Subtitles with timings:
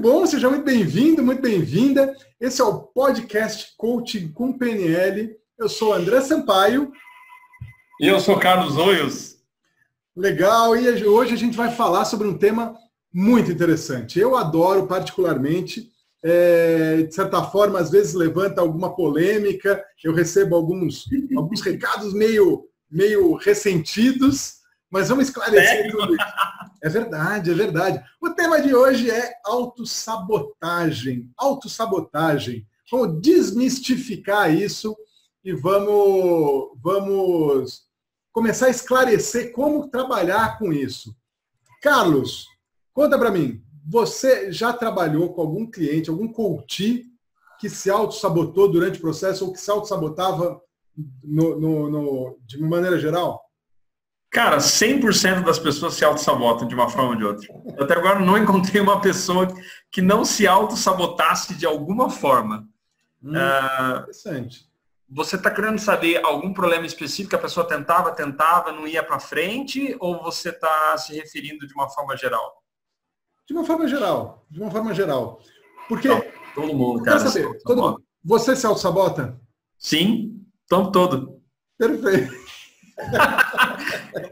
[0.00, 2.16] Muito bom, seja muito bem-vindo, muito bem-vinda.
[2.40, 5.36] Esse é o podcast Coaching com PNL.
[5.58, 6.90] Eu sou André Sampaio.
[8.00, 9.36] E eu sou Carlos Oios.
[10.16, 12.74] Legal, e hoje a gente vai falar sobre um tema
[13.12, 14.18] muito interessante.
[14.18, 15.90] Eu adoro particularmente,
[16.24, 21.04] é, de certa forma, às vezes levanta alguma polêmica, eu recebo alguns,
[21.36, 24.60] alguns recados meio, meio ressentidos,
[24.90, 25.90] mas vamos esclarecer Sério?
[25.90, 26.24] tudo isso.
[26.82, 28.02] É verdade, é verdade.
[28.20, 31.30] O tema de hoje é autossabotagem.
[31.36, 32.66] Autossabotagem.
[32.90, 34.96] Vamos desmistificar isso
[35.44, 37.82] e vamos, vamos
[38.32, 41.14] começar a esclarecer como trabalhar com isso.
[41.82, 42.46] Carlos,
[42.92, 47.06] conta para mim, você já trabalhou com algum cliente, algum coach
[47.58, 50.60] que se auto-sabotou durante o processo ou que se auto-sabotava
[51.22, 53.49] no, no, no, de maneira geral?
[54.30, 57.48] Cara, 100% das pessoas se auto-sabotam de uma forma ou de outra.
[57.76, 59.48] Eu até agora não encontrei uma pessoa
[59.90, 62.68] que não se auto-sabotasse de alguma forma.
[63.20, 64.70] Hum, uh, interessante.
[65.08, 69.18] Você está querendo saber algum problema específico que a pessoa tentava, tentava, não ia para
[69.18, 72.62] frente, ou você está se referindo de uma forma geral?
[73.48, 74.46] De uma forma geral.
[74.48, 75.40] De uma forma geral.
[75.88, 76.06] Porque.
[76.06, 76.22] Não,
[76.54, 77.18] todo mundo, cara.
[77.18, 78.04] Saber, todo mundo.
[78.24, 79.36] Você se auto-sabota?
[79.76, 81.42] Sim, o tempo todo.
[81.76, 82.39] Perfeito.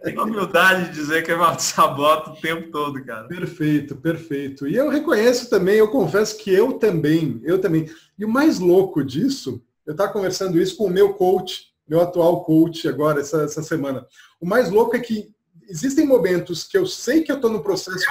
[0.03, 3.27] Tenho humildade de dizer que eu me saboto o tempo todo, cara.
[3.29, 4.67] Perfeito, perfeito.
[4.67, 7.91] E eu reconheço também, eu confesso que eu também, eu também.
[8.19, 12.45] E o mais louco disso, eu estava conversando isso com o meu coach, meu atual
[12.45, 14.07] coach agora, essa, essa semana.
[14.41, 15.31] O mais louco é que
[15.69, 18.07] existem momentos que eu sei que eu estou no processo de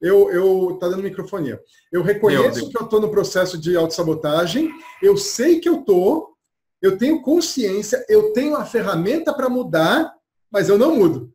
[0.00, 1.60] eu, eu tá dando microfonia.
[1.92, 6.29] Eu reconheço que eu estou no processo de autossabotagem, eu sei que eu estou,
[6.80, 10.14] eu tenho consciência, eu tenho a ferramenta para mudar,
[10.50, 11.32] mas eu não mudo.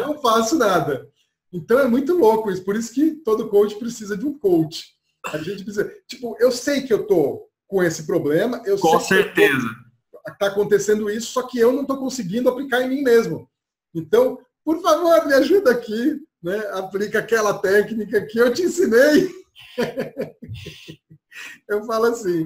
[0.00, 1.08] eu não faço nada.
[1.52, 2.64] Então é muito louco isso.
[2.64, 4.94] Por isso que todo coach precisa de um coach.
[5.26, 5.92] A gente precisa.
[6.08, 8.60] Tipo, eu sei que eu tô com esse problema.
[8.64, 9.68] Eu com certeza.
[10.28, 13.48] Está acontecendo isso, só que eu não estou conseguindo aplicar em mim mesmo.
[13.94, 16.20] Então, por favor, me ajuda aqui.
[16.42, 16.58] Né?
[16.72, 19.30] Aplica aquela técnica que eu te ensinei.
[21.68, 22.44] eu falo assim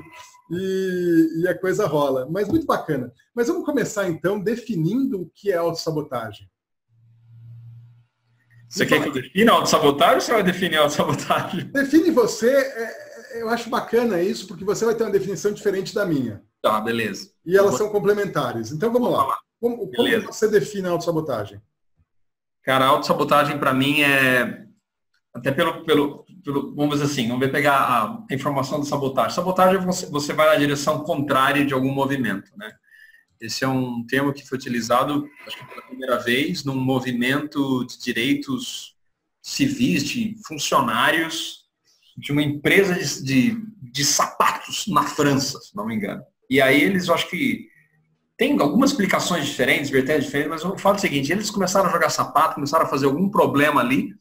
[0.50, 2.28] e, e a coisa rola.
[2.30, 3.12] Mas muito bacana.
[3.34, 6.48] Mas vamos começar então definindo o que é autossabotagem.
[8.68, 11.64] Você quer que eu defina autossabotagem ou você vai definir autossabotagem?
[11.72, 15.94] Define você, é, é, eu acho bacana isso, porque você vai ter uma definição diferente
[15.94, 16.42] da minha.
[16.60, 17.30] Tá, beleza.
[17.44, 18.72] E elas são complementares.
[18.72, 19.38] Então vamos lá.
[19.60, 21.62] Como, como você define a autossabotagem?
[22.62, 24.66] Cara, a autossabotagem para mim é
[25.32, 29.34] até pelo, pelo, vamos dizer assim, vamos pegar a informação da sabotagem.
[29.34, 32.72] Sabotagem você, você vai na direção contrária de algum movimento, né?
[33.40, 37.98] Esse é um termo que foi utilizado, acho que pela primeira vez, num movimento de
[37.98, 38.94] direitos
[39.42, 41.66] civis, de funcionários
[42.16, 43.62] de uma empresa de, de,
[43.92, 46.22] de sapatos na França, se não me engano.
[46.48, 47.68] E aí eles, eu acho que
[48.38, 52.10] tem algumas explicações diferentes, vertentes diferentes, mas eu falo o seguinte, eles começaram a jogar
[52.10, 54.14] sapato, começaram a fazer algum problema ali,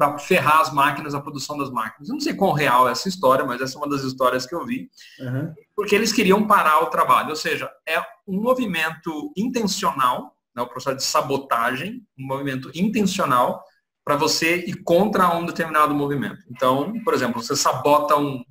[0.00, 2.08] para ferrar as máquinas, a produção das máquinas.
[2.08, 4.54] Eu não sei quão real é essa história, mas essa é uma das histórias que
[4.54, 4.90] eu vi.
[5.18, 5.52] Uhum.
[5.76, 7.28] Porque eles queriam parar o trabalho.
[7.28, 13.62] Ou seja, é um movimento intencional, né, o processo de sabotagem, um movimento intencional
[14.02, 16.46] para você ir contra um determinado movimento.
[16.50, 18.42] Então, por exemplo, você sabota um,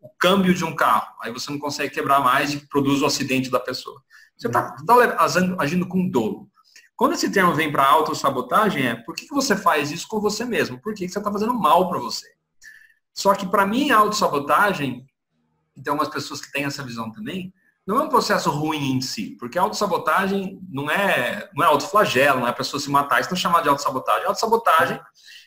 [0.00, 3.48] o câmbio de um carro, aí você não consegue quebrar mais e produz o acidente
[3.48, 4.02] da pessoa.
[4.36, 4.96] Você está tá
[5.60, 6.50] agindo com dolo.
[6.98, 10.44] Quando esse termo vem para autossabotagem, é por que, que você faz isso com você
[10.44, 10.80] mesmo?
[10.80, 12.26] Por que, que você está fazendo mal para você?
[13.14, 15.06] Só que para mim, autossabotagem,
[15.76, 17.54] e tem algumas pessoas que têm essa visão também,
[17.86, 22.48] não é um processo ruim em si, porque autossabotagem não é, não é autoflagelo, não
[22.48, 24.26] é a pessoa se matar, isso não é chamado de autossabotagem.
[24.26, 25.00] Autossabotagem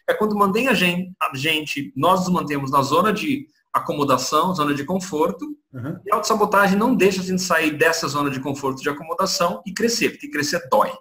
[0.07, 4.73] é quando mantém a gente, a gente, nós nos mantemos na zona de acomodação, zona
[4.73, 5.99] de conforto, uhum.
[6.05, 9.73] e a autossabotagem não deixa a gente sair dessa zona de conforto de acomodação e
[9.73, 10.93] crescer, porque crescer dói.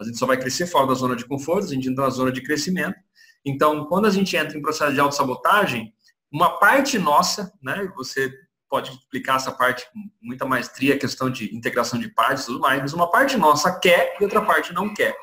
[0.00, 2.32] A gente só vai crescer fora da zona de conforto, a gente entra na zona
[2.32, 2.96] de crescimento.
[3.44, 5.92] Então, quando a gente entra em processo de autossabotagem,
[6.32, 8.32] uma parte nossa, né, você
[8.68, 12.60] pode explicar essa parte com muita maestria, a questão de integração de partes e tudo
[12.60, 15.16] mais, mas uma parte nossa quer e outra parte não quer.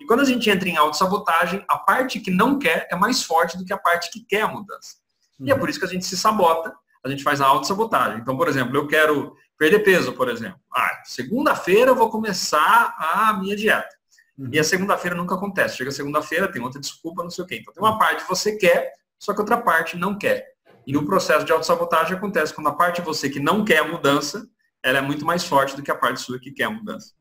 [0.00, 3.58] E quando a gente entra em autossabotagem, a parte que não quer é mais forte
[3.58, 4.96] do que a parte que quer a mudança.
[5.38, 5.48] Uhum.
[5.48, 8.20] E é por isso que a gente se sabota, a gente faz a autossabotagem.
[8.20, 10.58] Então, por exemplo, eu quero perder peso, por exemplo.
[10.74, 13.94] Ah, segunda-feira eu vou começar a minha dieta.
[14.36, 14.50] Uhum.
[14.52, 15.76] E a segunda-feira nunca acontece.
[15.76, 17.58] Chega segunda-feira, tem outra desculpa, não sei o quê.
[17.60, 20.54] Então tem uma parte que você quer, só que outra parte não quer.
[20.86, 23.88] E o processo de autossabotagem acontece quando a parte de você que não quer a
[23.88, 24.46] mudança,
[24.82, 27.12] ela é muito mais forte do que a parte sua que quer a mudança.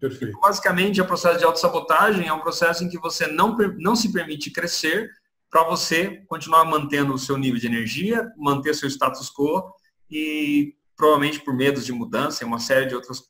[0.00, 0.30] Perfeito.
[0.30, 4.10] Então, basicamente, o processo de autossabotagem é um processo em que você não, não se
[4.10, 5.10] permite crescer
[5.50, 9.74] para você continuar mantendo o seu nível de energia, manter seu status quo
[10.10, 13.22] e provavelmente por medos de mudança e uma série de outras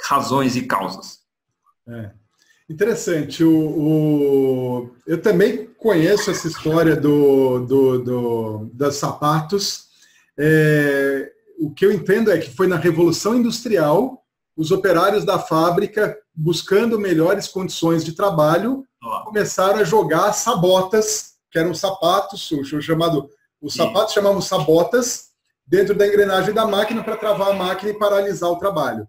[0.00, 1.18] razões e causas.
[1.88, 2.12] É.
[2.70, 3.42] Interessante.
[3.42, 9.86] O, o, eu também conheço essa história do, do, do dos sapatos.
[10.38, 14.22] É, o que eu entendo é que foi na Revolução Industrial,
[14.56, 18.84] os operários da fábrica, buscando melhores condições de trabalho,
[19.24, 23.28] começaram a jogar sabotas, que eram sapatos, o chamado,
[23.60, 25.30] os sapatos chamavam sabotas,
[25.66, 29.08] dentro da engrenagem da máquina para travar a máquina e paralisar o trabalho.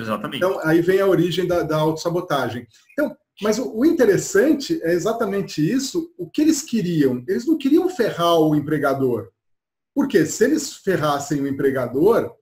[0.00, 0.36] Exatamente.
[0.36, 2.66] Então, aí vem a origem da, da autossabotagem.
[2.92, 6.12] Então, mas o, o, interessante é exatamente isso.
[6.16, 7.24] O que eles queriam?
[7.26, 9.28] Eles não queriam ferrar o empregador.
[9.94, 12.32] Porque se eles ferrassem o empregador,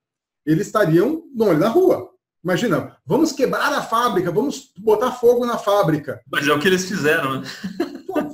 [0.44, 2.10] eles estariam no olho da rua.
[2.44, 6.20] Imagina, vamos quebrar a fábrica, vamos botar fogo na fábrica.
[6.30, 7.46] Mas é o que eles fizeram, né?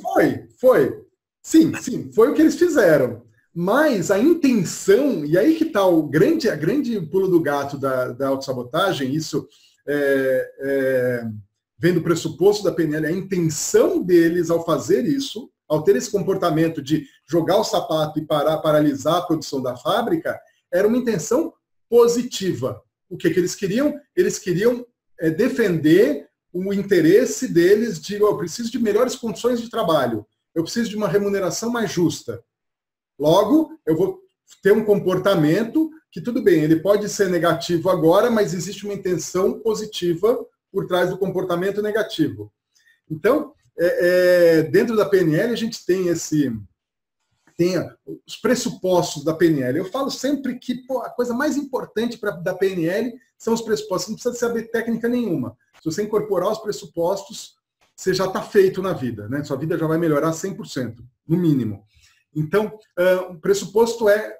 [0.02, 1.02] Foi, foi.
[1.42, 3.22] Sim, sim, foi o que eles fizeram.
[3.54, 8.08] Mas a intenção, e aí que está o grande, a grande pulo do gato da,
[8.12, 9.48] da autossabotagem, isso
[9.86, 11.24] é, é,
[11.78, 16.82] vem do pressuposto da PNL, a intenção deles ao fazer isso, ao ter esse comportamento
[16.82, 20.38] de jogar o sapato e parar, paralisar a produção da fábrica,
[20.72, 21.52] era uma intenção
[21.88, 22.82] positiva.
[23.08, 23.98] O que, que eles queriam?
[24.14, 24.84] Eles queriam
[25.20, 30.62] é, defender o interesse deles de, oh, eu preciso de melhores condições de trabalho, eu
[30.62, 32.42] preciso de uma remuneração mais justa.
[33.18, 34.20] Logo, eu vou
[34.62, 39.58] ter um comportamento que, tudo bem, ele pode ser negativo agora, mas existe uma intenção
[39.60, 42.52] positiva por trás do comportamento negativo.
[43.10, 46.52] Então, é, é, dentro da PNL, a gente tem esse
[47.56, 47.74] tem
[48.24, 49.78] os pressupostos da PNL.
[49.78, 54.10] Eu falo sempre que pô, a coisa mais importante pra, da PNL são os pressupostos.
[54.10, 55.56] Não precisa saber técnica nenhuma.
[55.82, 57.56] Se você incorporar os pressupostos,
[57.96, 59.28] você já está feito na vida.
[59.28, 59.42] Né?
[59.42, 61.84] Sua vida já vai melhorar 100%, no mínimo.
[62.34, 64.36] Então, uh, o pressuposto é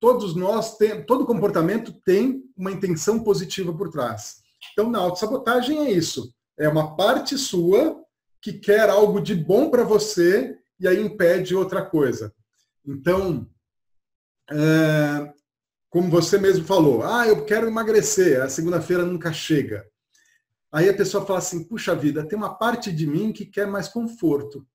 [0.00, 4.36] todos nós, tem, todo comportamento tem uma intenção positiva por trás.
[4.72, 6.32] Então, na autossabotagem é isso.
[6.58, 8.02] É uma parte sua
[8.40, 12.32] que quer algo de bom para você e aí impede outra coisa.
[12.86, 13.48] Então,
[14.50, 15.32] é,
[15.90, 19.86] como você mesmo falou, ah, eu quero emagrecer, a segunda-feira nunca chega.
[20.72, 23.88] Aí a pessoa fala assim, puxa vida, tem uma parte de mim que quer mais
[23.88, 24.66] conforto.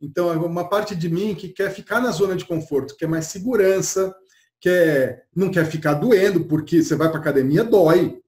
[0.00, 4.14] Então, uma parte de mim que quer ficar na zona de conforto, quer mais segurança,
[4.60, 8.20] quer, não quer ficar doendo, porque você vai para academia, dói.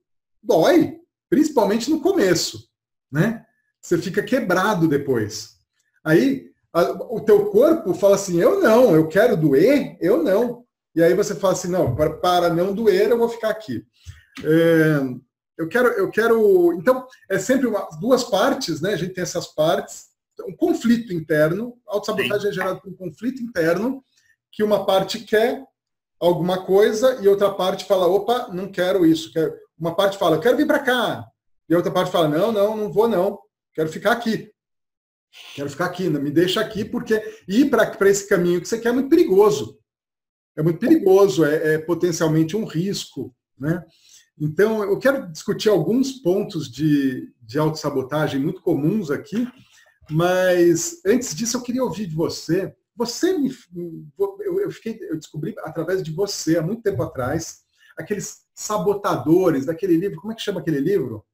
[0.42, 2.68] Dói, principalmente no começo,
[3.10, 3.44] né?
[3.80, 5.56] Você fica quebrado depois.
[6.04, 6.82] Aí, a,
[7.12, 10.64] o teu corpo fala assim, eu não, eu quero doer, eu não.
[10.94, 13.84] E aí você fala assim, não, para, para não doer, eu vou ficar aqui.
[14.42, 15.00] É,
[15.58, 16.72] eu quero, eu quero.
[16.72, 18.94] Então, é sempre uma, duas partes, né?
[18.94, 20.09] A gente tem essas partes
[20.46, 24.04] um conflito interno, autossabotagem é gerado por um conflito interno,
[24.52, 25.64] que uma parte quer
[26.20, 29.32] alguma coisa e outra parte fala, opa, não quero isso.
[29.32, 29.54] Quero...
[29.78, 31.26] Uma parte fala, eu quero vir para cá.
[31.68, 33.38] E a outra parte fala, não, não, não vou não,
[33.72, 34.52] quero ficar aqui.
[35.54, 38.92] Quero ficar aqui, me deixa aqui, porque ir para esse caminho que você quer é
[38.92, 39.78] muito perigoso.
[40.56, 43.34] É muito perigoso, é, é potencialmente um risco.
[43.56, 43.82] Né?
[44.38, 49.46] Então, eu quero discutir alguns pontos de, de autossabotagem muito comuns aqui,
[50.10, 52.74] mas antes disso, eu queria ouvir de você.
[52.96, 53.50] Você me.
[54.18, 57.60] Eu, fiquei, eu descobri através de você, há muito tempo atrás,
[57.96, 60.20] aqueles sabotadores daquele livro.
[60.20, 61.24] Como é que chama aquele livro?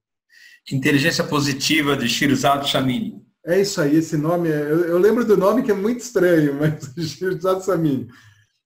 [0.71, 3.25] Inteligência Positiva, de Shirzado Chamini.
[3.45, 4.49] É isso aí, esse nome.
[4.49, 8.09] É, eu, eu, lembro do nome que é muito estranho, mas Shirzado Chamini.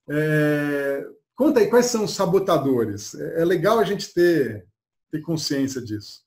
[0.08, 3.14] É, conta aí, quais são os sabotadores?
[3.14, 4.66] É, é legal a gente ter,
[5.11, 6.23] ter consciência disso.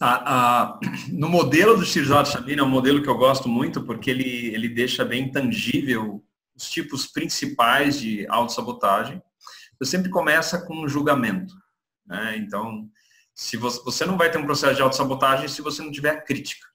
[0.00, 4.10] A, a, no modelo do Shirzad Shamir, é um modelo que eu gosto muito, porque
[4.10, 6.24] ele, ele deixa bem tangível
[6.56, 9.20] os tipos principais de autossabotagem.
[9.78, 11.54] Você sempre começa com um julgamento.
[12.06, 12.36] Né?
[12.38, 12.88] Então,
[13.34, 16.66] se você, você não vai ter um processo de autossabotagem se você não tiver crítica.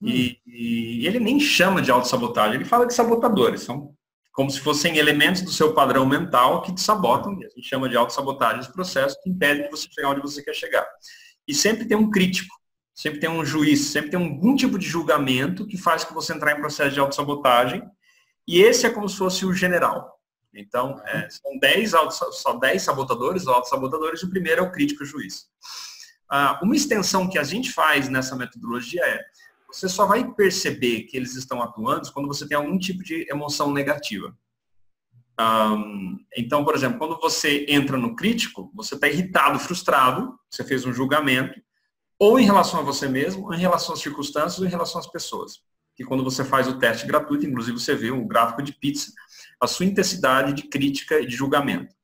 [0.00, 0.08] Hum.
[0.08, 3.62] E, e, ele nem chama de autossabotagem, ele fala de sabotadores.
[3.62, 3.94] São
[4.32, 7.32] como se fossem elementos do seu padrão mental que te sabotam.
[7.32, 10.54] A gente chama de autossabotagem esse processo que impede de você chegar onde você quer
[10.54, 10.86] chegar.
[11.46, 12.54] E sempre tem um crítico,
[12.94, 16.52] sempre tem um juiz, sempre tem algum tipo de julgamento que faz que você entrar
[16.52, 17.82] em processo de autossabotagem.
[18.46, 20.20] E esse é como se fosse o general.
[20.54, 21.92] Então, é, são 10
[22.32, 25.46] só 10 sabotadores, autossabotadores, e o primeiro é o crítico juiz.
[26.28, 29.22] Ah, uma extensão que a gente faz nessa metodologia é
[29.70, 33.72] você só vai perceber que eles estão atuando quando você tem algum tipo de emoção
[33.72, 34.36] negativa.
[35.40, 40.84] Um, então, por exemplo, quando você entra no crítico, você está irritado, frustrado, você fez
[40.84, 41.60] um julgamento,
[42.18, 45.06] ou em relação a você mesmo, ou em relação às circunstâncias, ou em relação às
[45.06, 45.60] pessoas.
[45.94, 49.12] que quando você faz o teste gratuito, inclusive você vê um gráfico de pizza,
[49.60, 51.94] a sua intensidade de crítica e de julgamento.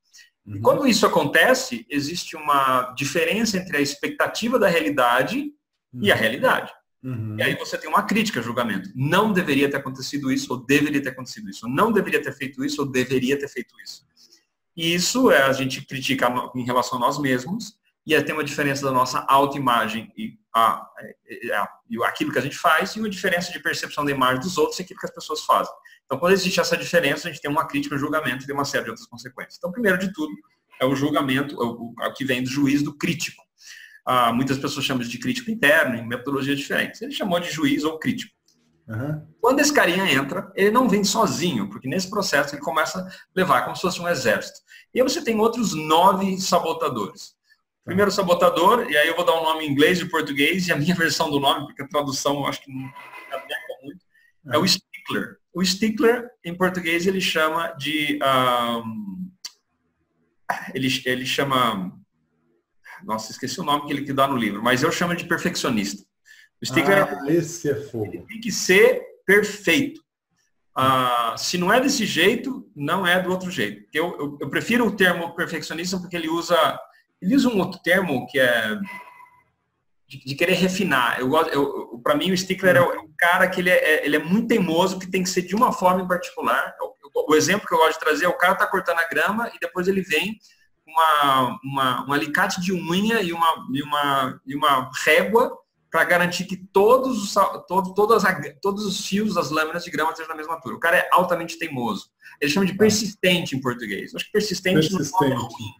[0.45, 0.57] Uhum.
[0.57, 5.51] E quando isso acontece, existe uma diferença entre a expectativa da realidade
[5.91, 6.03] uhum.
[6.03, 6.21] e a uhum.
[6.21, 6.71] realidade.
[7.03, 7.37] Uhum.
[7.37, 8.89] E aí você tem uma crítica, julgamento.
[8.95, 11.67] Não deveria ter acontecido isso, ou deveria ter acontecido isso.
[11.67, 14.05] Não deveria ter feito isso, ou deveria ter feito isso.
[14.75, 18.43] E isso é, a gente critica em relação a nós mesmos, e aí tem uma
[18.43, 20.89] diferença da nossa autoimagem e, a,
[21.89, 24.79] e, aquilo que a gente faz, e uma diferença de percepção da imagem dos outros
[24.79, 25.73] e aquilo que as pessoas fazem.
[26.05, 28.65] Então, quando existe essa diferença, a gente tem uma crítica, um julgamento e tem uma
[28.65, 29.57] série de outras consequências.
[29.57, 30.33] Então, primeiro de tudo,
[30.81, 33.43] é o julgamento, é o, é o que vem do juiz do crítico.
[34.11, 36.99] Ah, muitas pessoas chamam de crítico interno, em metodologias diferentes.
[36.99, 38.33] Ele chamou de juiz ou crítico.
[38.87, 39.23] Uhum.
[39.39, 43.61] Quando esse carinha entra, ele não vem sozinho, porque nesse processo ele começa a levar
[43.61, 44.61] como se fosse um exército.
[44.95, 47.35] E aí você tem outros nove sabotadores.
[47.85, 50.75] Primeiro sabotador, e aí eu vou dar um nome em inglês e português, e a
[50.75, 54.03] minha versão do nome, porque a tradução eu acho que não é muito,
[54.51, 55.37] é o stickler.
[55.53, 58.17] O stickler, em português, ele chama de...
[58.23, 59.29] Um,
[60.73, 61.98] ele, ele chama...
[63.03, 66.03] Nossa, esqueci o nome que ele que dá no livro, mas eu chamo de perfeccionista.
[66.61, 68.25] O stickler ah, é, esse é fogo.
[68.27, 70.01] Tem que ser perfeito.
[70.75, 73.85] Ah, se não é desse jeito, não é do outro jeito.
[73.93, 76.79] Eu, eu, eu, prefiro o termo perfeccionista porque ele usa,
[77.21, 78.77] ele usa um outro termo que é
[80.07, 81.19] de, de querer refinar.
[81.19, 84.15] Eu gosto, eu, para mim o stickler é, é um cara que ele é, ele
[84.15, 86.75] é muito teimoso, que tem que ser de uma forma em particular.
[86.81, 89.49] O, o exemplo que eu gosto de trazer é o cara tá cortando a grama
[89.53, 90.37] e depois ele vem
[90.89, 95.57] uma, uma, um alicate de unha e uma, e uma, e uma régua
[95.91, 97.33] para garantir que todos os,
[97.67, 98.23] todo, todas,
[98.61, 100.75] todos os fios das lâminas de grama estejam na mesma altura.
[100.75, 102.09] O cara é altamente teimoso.
[102.39, 102.79] Ele chama de tá.
[102.79, 104.13] persistente em português.
[104.13, 105.13] Eu acho que persistente, persistente.
[105.21, 105.73] não é ruim.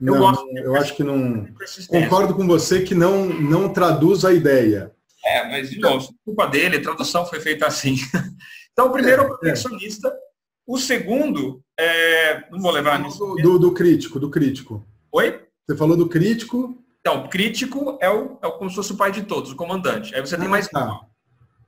[0.00, 1.46] Eu, não, gosto eu acho que não.
[1.88, 4.92] Concordo com você que não, não traduz a ideia.
[5.24, 7.96] É, mas, de novo, culpa dele, a tradução foi feita assim.
[8.72, 10.08] Então, o primeiro é, é o perfeccionista.
[10.08, 10.31] É.
[10.72, 13.18] O segundo, é, não vou levar nisso.
[13.42, 14.82] Do, do crítico, do crítico.
[15.12, 15.44] Oi?
[15.68, 16.82] Você falou do crítico.
[17.00, 20.14] Então, crítico é o, é o como se fosse o pai de todos, o comandante.
[20.14, 20.98] Aí você tem ah, mais tá.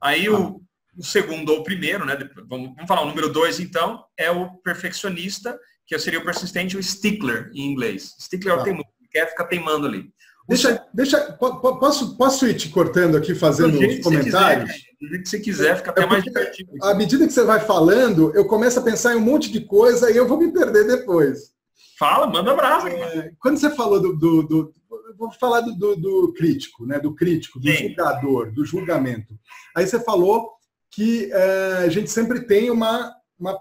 [0.01, 0.59] Aí o, tá.
[0.97, 2.17] o, segundo ou o primeiro, né?
[2.47, 6.81] Vamos, vamos falar o número dois, então, é o perfeccionista, que seria o persistente, o
[6.81, 8.15] stickler em inglês.
[8.19, 8.63] Stickler é o tá.
[8.63, 10.11] teimoso, quer ficar teimando ali.
[10.47, 14.71] Deixa, deixa, posso, posso ir te cortando aqui, fazendo os comentários?
[15.01, 16.71] do jeito que você quiser, fica até é mais divertido.
[16.81, 20.11] À medida que você vai falando, eu começo a pensar em um monte de coisa
[20.11, 21.53] e eu vou me perder depois.
[21.97, 22.89] Fala, manda brasa.
[22.89, 24.75] É, quando você falou do, do, do
[25.17, 26.99] vou falar do, do, do, crítico, né?
[26.99, 27.89] Do crítico, do Sim.
[27.89, 29.37] julgador, do julgamento.
[29.75, 30.51] Aí você falou
[30.91, 33.57] que é, a gente sempre tem uma, uma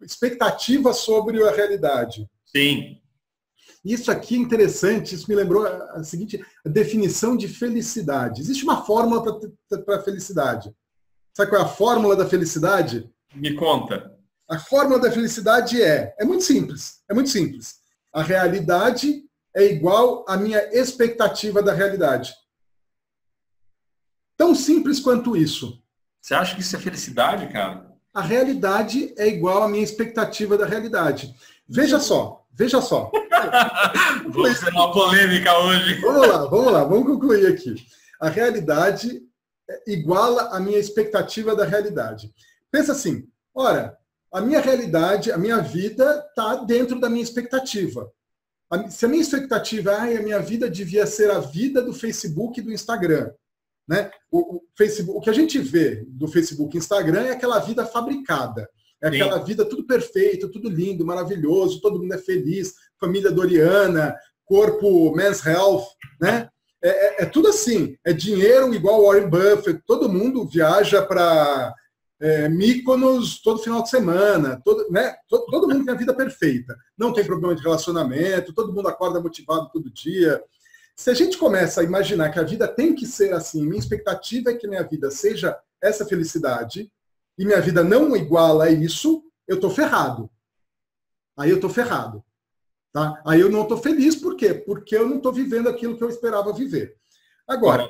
[0.00, 2.28] expectativa sobre a realidade.
[2.46, 3.01] Sim.
[3.84, 8.40] Isso aqui é interessante, isso me lembrou a seguinte a definição de felicidade.
[8.40, 9.40] Existe uma fórmula
[9.84, 10.72] para a felicidade.
[11.36, 13.10] Sabe qual é a fórmula da felicidade?
[13.34, 14.16] Me conta.
[14.48, 17.76] A fórmula da felicidade é, é muito simples, é muito simples.
[18.12, 19.24] A realidade
[19.54, 22.34] é igual à minha expectativa da realidade.
[24.36, 25.82] Tão simples quanto isso.
[26.20, 27.90] Você acha que isso é felicidade, cara?
[28.14, 31.34] A realidade é igual à minha expectativa da realidade.
[31.66, 33.10] Veja só, veja só.
[34.28, 36.00] Vamos ter uma polêmica hoje.
[36.00, 37.74] Vamos lá, vamos lá, vamos concluir aqui.
[38.20, 39.20] A realidade
[39.68, 42.32] é iguala à minha expectativa da realidade.
[42.70, 43.96] Pensa assim, ora,
[44.32, 48.08] a minha realidade, a minha vida está dentro da minha expectativa
[48.88, 52.62] se a minha expectativa é a minha vida devia ser a vida do Facebook e
[52.62, 53.30] do Instagram,
[53.86, 54.10] né?
[54.30, 57.84] O, o, Facebook, o que a gente vê do Facebook e Instagram é aquela vida
[57.84, 58.68] fabricada.
[59.02, 59.20] É Sim.
[59.20, 65.44] aquela vida tudo perfeito, tudo lindo, maravilhoso, todo mundo é feliz, família doriana, corpo men's
[65.44, 65.86] health,
[66.20, 66.48] né?
[66.82, 67.96] É, é, é tudo assim.
[68.04, 71.74] É dinheiro igual Warren Buffett, todo mundo viaja para
[72.20, 75.16] é, Míconos todo final de semana, todo, né?
[75.28, 79.20] todo, todo mundo tem a vida perfeita, não tem problema de relacionamento, todo mundo acorda
[79.20, 80.40] motivado todo dia.
[80.94, 84.50] Se a gente começa a imaginar que a vida tem que ser assim, minha expectativa
[84.50, 86.92] é que minha vida seja essa felicidade,
[87.38, 90.30] e minha vida não iguala a isso, eu estou ferrado.
[91.36, 92.24] Aí eu estou ferrado.
[92.92, 93.22] Tá?
[93.26, 94.52] Aí eu não estou feliz, por quê?
[94.52, 96.96] Porque eu não estou vivendo aquilo que eu esperava viver.
[97.48, 97.88] Agora,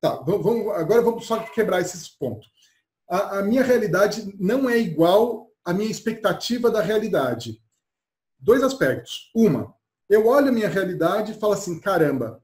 [0.00, 2.54] tá, vamos, agora vamos só quebrar esses pontos
[3.08, 7.62] a, a minha realidade não é igual à minha expectativa da realidade.
[8.38, 9.30] Dois aspectos.
[9.34, 9.74] Uma,
[10.08, 12.42] eu olho a minha realidade e falo assim: caramba,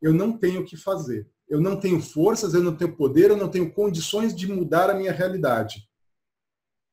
[0.00, 1.28] eu não tenho o que fazer.
[1.50, 4.94] Eu não tenho forças, eu não tenho poder, eu não tenho condições de mudar a
[4.94, 5.86] minha realidade.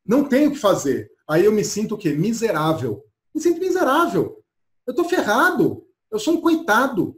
[0.05, 1.09] Não tenho o que fazer.
[1.29, 2.13] Aí eu me sinto o quê?
[2.13, 3.03] Miserável.
[3.33, 4.43] Me sinto miserável.
[4.85, 5.85] Eu estou ferrado.
[6.09, 7.15] Eu sou um coitado.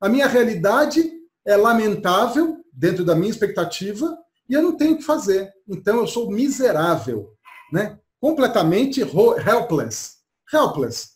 [0.00, 1.10] A minha realidade
[1.44, 5.52] é lamentável dentro da minha expectativa e eu não tenho o que fazer.
[5.66, 7.32] Então eu sou miserável,
[7.72, 7.98] né?
[8.24, 10.16] completamente helpless.
[10.50, 11.10] Helpless.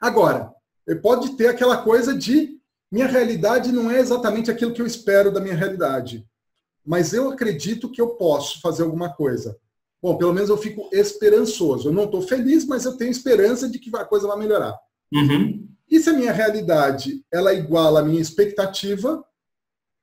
[0.00, 0.50] Agora,
[1.02, 2.58] pode ter aquela coisa de
[2.92, 6.26] minha realidade não é exatamente aquilo que eu espero da minha realidade,
[6.84, 9.56] mas eu acredito que eu posso fazer alguma coisa.
[10.02, 11.88] Bom, pelo menos eu fico esperançoso.
[11.88, 14.76] Eu não estou feliz, mas eu tenho esperança de que a coisa vai melhorar.
[15.10, 15.66] Uhum.
[15.88, 19.24] E se a minha realidade ela é iguala à minha expectativa,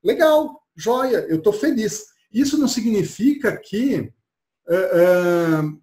[0.04, 2.06] legal, joia, eu estou feliz.
[2.34, 4.12] Isso não significa que.
[4.68, 5.82] Uh, uh,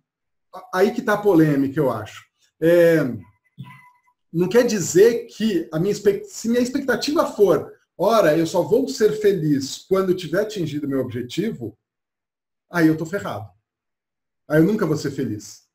[0.72, 2.24] aí que está a polêmica, eu acho.
[2.60, 2.98] É,
[4.32, 9.12] não quer dizer que a minha se minha expectativa for, ora, eu só vou ser
[9.20, 11.76] feliz quando eu tiver atingido meu objetivo,
[12.70, 13.48] aí eu estou ferrado.
[14.48, 15.66] Aí eu nunca vou ser feliz.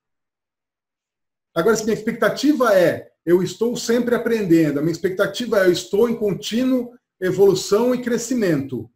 [1.54, 6.10] Agora, se minha expectativa é eu estou sempre aprendendo, a minha expectativa é eu estou
[6.10, 8.90] em contínuo evolução e crescimento,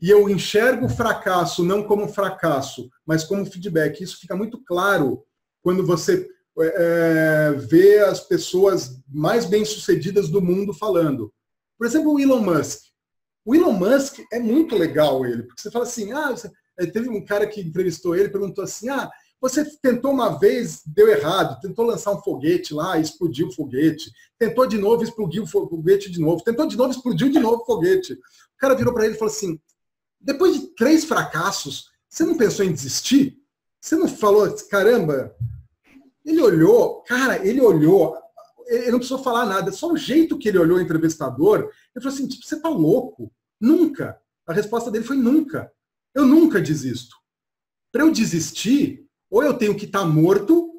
[0.00, 4.02] e eu enxergo o fracasso não como fracasso, mas como feedback.
[4.02, 5.24] Isso fica muito claro
[5.62, 6.26] quando você
[6.62, 11.32] é, vê as pessoas mais bem-sucedidas do mundo falando.
[11.78, 12.80] Por exemplo, o Elon Musk.
[13.44, 16.50] O Elon Musk é muito legal ele, porque você fala assim, ah, você...
[16.92, 21.58] teve um cara que entrevistou ele, perguntou assim, ah, você tentou uma vez, deu errado,
[21.60, 26.20] tentou lançar um foguete lá, explodiu o foguete, tentou de novo, explodiu o foguete de
[26.20, 28.12] novo, tentou de novo, explodiu de novo o foguete.
[28.12, 29.58] O cara virou para ele e falou assim,
[30.20, 33.38] depois de três fracassos, você não pensou em desistir?
[33.80, 35.34] Você não falou, caramba,
[36.24, 38.16] ele olhou, cara, ele olhou,
[38.66, 42.14] ele não precisou falar nada, só o jeito que ele olhou o entrevistador, ele falou
[42.14, 43.32] assim, tipo, você tá louco?
[43.60, 44.20] Nunca.
[44.46, 45.70] A resposta dele foi nunca.
[46.14, 47.16] Eu nunca desisto.
[47.92, 50.70] Para eu desistir, ou eu tenho que estar tá morto,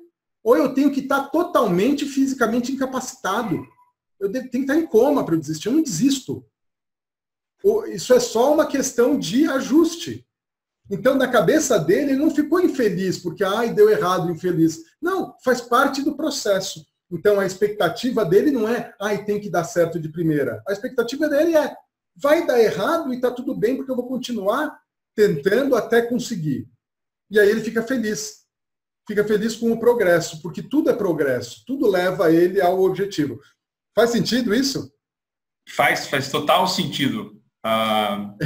[0.44, 3.66] ou eu tenho que estar tá totalmente fisicamente incapacitado.
[4.20, 5.68] Eu tenho que estar tá em coma para eu desistir.
[5.68, 6.46] Eu não desisto.
[7.88, 10.28] Isso é só uma questão de ajuste.
[10.92, 14.80] Então, na cabeça dele, ele não ficou infeliz, porque, ai, deu errado, infeliz.
[15.02, 16.86] Não, faz parte do processo.
[17.10, 20.62] Então, a expectativa dele não é, ai, tem que dar certo de primeira.
[20.68, 21.74] A expectativa dele é,
[22.14, 24.78] vai dar errado e está tudo bem, porque eu vou continuar
[25.16, 26.68] tentando até conseguir.
[27.30, 28.42] E aí ele fica feliz.
[29.08, 33.40] Fica feliz com o progresso, porque tudo é progresso, tudo leva ele ao objetivo.
[33.96, 34.94] Faz sentido isso?
[35.70, 37.42] Faz, faz total sentido.
[37.66, 38.38] Uh,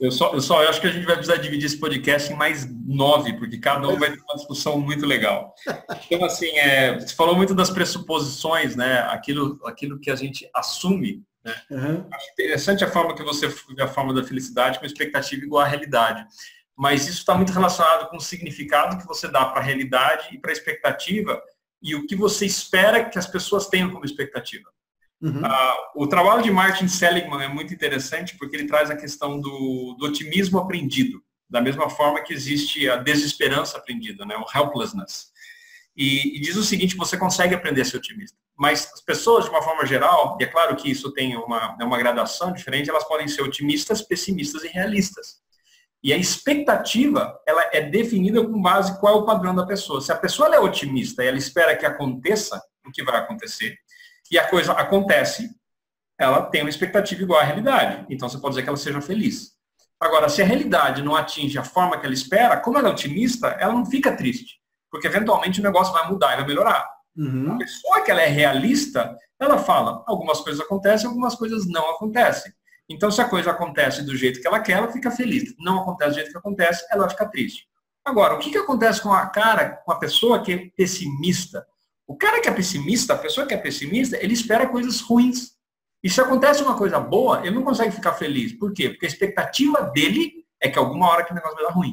[0.00, 2.36] eu só, eu só eu acho que a gente vai precisar dividir esse podcast em
[2.36, 5.54] mais nove, porque cada um vai ter uma discussão muito legal.
[6.10, 9.00] Então, assim, é, você falou muito das pressuposições, né?
[9.10, 11.22] Aquilo, aquilo que a gente assume.
[11.44, 11.54] Né?
[11.70, 12.06] Uhum.
[12.12, 13.46] Acho interessante a forma que você
[13.80, 16.24] a forma da felicidade com expectativa igual à realidade.
[16.76, 20.38] Mas isso está muito relacionado com o significado que você dá para a realidade e
[20.38, 21.42] para a expectativa
[21.82, 24.68] e o que você espera que as pessoas tenham como expectativa.
[25.20, 25.42] Uhum.
[25.42, 29.96] Uh, o trabalho de Martin Seligman é muito interessante porque ele traz a questão do,
[29.98, 35.32] do, otimismo aprendido, da mesma forma que existe a desesperança aprendida, né, o helplessness.
[35.96, 38.36] E, e, diz o seguinte, você consegue aprender a ser otimista.
[38.56, 41.84] Mas as pessoas, de uma forma geral, e é claro que isso tem uma, é
[41.84, 45.40] uma gradação diferente, elas podem ser otimistas, pessimistas e realistas.
[46.00, 50.00] E a expectativa, ela é definida com base qual é o padrão da pessoa.
[50.00, 53.76] Se a pessoa é otimista e ela espera que aconteça o que vai acontecer,
[54.30, 55.50] e a coisa acontece,
[56.18, 58.06] ela tem uma expectativa igual à realidade.
[58.10, 59.52] Então você pode dizer que ela seja feliz.
[60.00, 63.48] Agora, se a realidade não atinge a forma que ela espera, como ela é otimista,
[63.58, 64.60] ela não fica triste.
[64.90, 66.88] Porque eventualmente o negócio vai mudar e vai melhorar.
[67.16, 67.54] Uhum.
[67.54, 72.52] A pessoa que ela é realista, ela fala, algumas coisas acontecem, algumas coisas não acontecem.
[72.88, 75.54] Então, se a coisa acontece do jeito que ela quer, ela fica feliz.
[75.58, 77.68] Não acontece do jeito que acontece, ela vai ficar triste.
[78.04, 81.66] Agora, o que, que acontece com a cara, com a pessoa que é pessimista?
[82.08, 85.50] O cara que é pessimista, a pessoa que é pessimista, ele espera coisas ruins.
[86.02, 88.54] E se acontece uma coisa boa, ele não consegue ficar feliz.
[88.54, 88.88] Por quê?
[88.88, 91.92] Porque a expectativa dele é que alguma hora que o negócio vai dar ruim.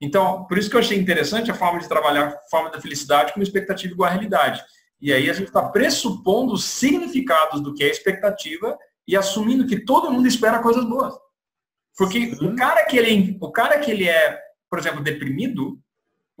[0.00, 3.34] Então, por isso que eu achei interessante a forma de trabalhar a forma da felicidade
[3.34, 4.62] com expectativa igual à realidade.
[4.98, 9.84] E aí a gente está pressupondo os significados do que é expectativa e assumindo que
[9.84, 11.14] todo mundo espera coisas boas.
[11.96, 15.78] Porque o cara que ele, o cara que ele é, por exemplo, deprimido,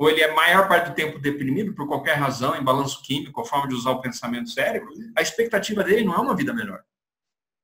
[0.02, 3.68] ou ele é maior parte do tempo deprimido por qualquer razão, em balanço químico, forma
[3.68, 6.82] de usar o pensamento cérebro, a expectativa dele não é uma vida melhor.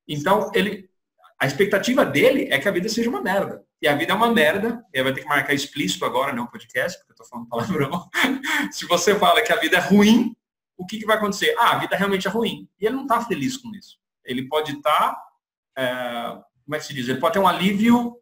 [0.07, 0.88] Então, ele,
[1.37, 3.66] a expectativa dele é que a vida seja uma merda.
[3.83, 6.96] E a vida é uma merda, ele vai ter que marcar explícito agora no podcast,
[6.98, 8.09] porque eu estou falando palavrão.
[8.70, 10.33] Se você fala que a vida é ruim,
[10.77, 11.57] o que, que vai acontecer?
[11.59, 12.68] Ah, a vida realmente é ruim.
[12.79, 13.98] E ele não está feliz com isso.
[14.24, 15.29] Ele pode estar, tá,
[15.77, 17.09] é, como é que se diz?
[17.09, 18.16] Ele pode ter um alívio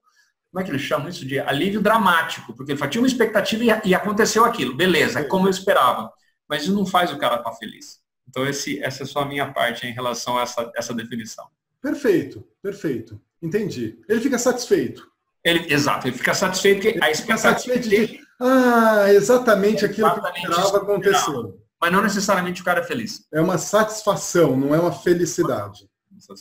[0.51, 3.95] como é que eles chamam isso de alívio dramático, porque ele tinha uma expectativa e,
[3.95, 6.11] aconteceu aquilo, beleza, é como eu esperava,
[6.49, 8.01] mas isso não faz o cara estar feliz.
[8.29, 11.47] Então esse, essa é só a minha parte em relação a essa, essa definição.
[11.81, 13.21] Perfeito, perfeito.
[13.43, 13.99] Entendi.
[14.09, 15.07] Ele fica satisfeito.
[15.45, 18.21] Ele, exato, ele fica satisfeito que a expectativa dele...
[18.41, 21.61] Ah, exatamente é aquilo exatamente que esperava aconteceu.
[21.81, 23.27] Mas não necessariamente o cara é feliz.
[23.33, 25.89] É uma satisfação, não é uma felicidade.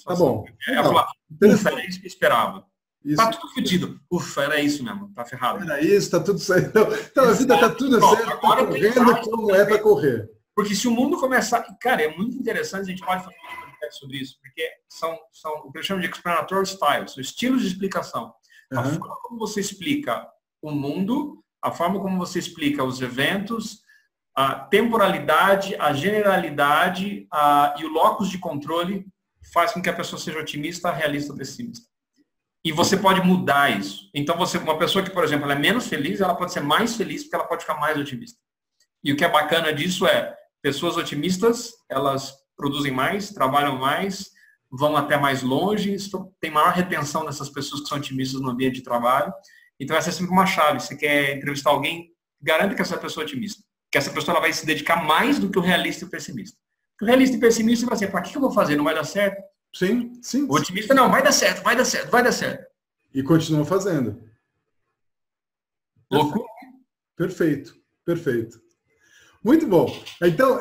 [0.05, 0.45] Tá bom.
[0.69, 1.07] É, falar,
[1.43, 2.65] ufa, era isso que eu esperava.
[3.05, 3.17] Isso.
[3.17, 3.99] Tá tudo fodido.
[4.11, 5.63] Ufa, era isso mesmo, tá ferrado.
[5.63, 6.69] Era isso, tá tudo certo.
[7.11, 10.29] Então, a vida tá tudo Pronto, certo, tá correndo como é para correr.
[10.55, 11.63] Porque se o mundo começar.
[11.79, 13.35] Cara, é muito interessante, a gente pode falar
[13.91, 18.33] sobre isso, porque são, são o que eu chamo de explanatory styles, estilos de explicação.
[18.71, 18.79] Uhum.
[18.79, 20.27] A forma como você explica
[20.59, 23.81] o mundo, a forma como você explica os eventos,
[24.35, 29.05] a temporalidade, a generalidade a, e o locus de controle
[29.53, 31.85] faz com que a pessoa seja otimista, realista ou pessimista.
[32.65, 34.09] E você pode mudar isso.
[34.11, 37.21] Então, você, uma pessoa que, por exemplo, é menos feliz, ela pode ser mais feliz
[37.21, 38.39] porque ela pode ficar mais otimista.
[39.03, 44.31] E o que é bacana disso é, pessoas otimistas, elas produzem mais, trabalham mais,
[44.71, 45.95] vão até mais longe,
[46.41, 49.31] tem maior retenção dessas pessoas que são otimistas no ambiente de trabalho.
[49.79, 50.79] Então, essa é sempre uma chave.
[50.79, 52.09] Você quer entrevistar alguém,
[52.41, 53.61] garanta que essa pessoa é otimista.
[53.91, 56.57] Que essa pessoa ela vai se dedicar mais do que o realista e o pessimista.
[56.99, 58.75] O realista e pessimista vai assim, para que eu vou fazer?
[58.75, 59.39] Não vai dar certo?
[59.75, 60.43] Sim, sim.
[60.43, 62.65] O otimista, não, vai dar certo, vai dar certo, vai dar certo.
[63.13, 64.23] E continua fazendo.
[66.09, 66.45] Louco.
[67.17, 68.61] Perfeito, perfeito.
[69.43, 69.93] Muito bom.
[70.21, 70.59] Então,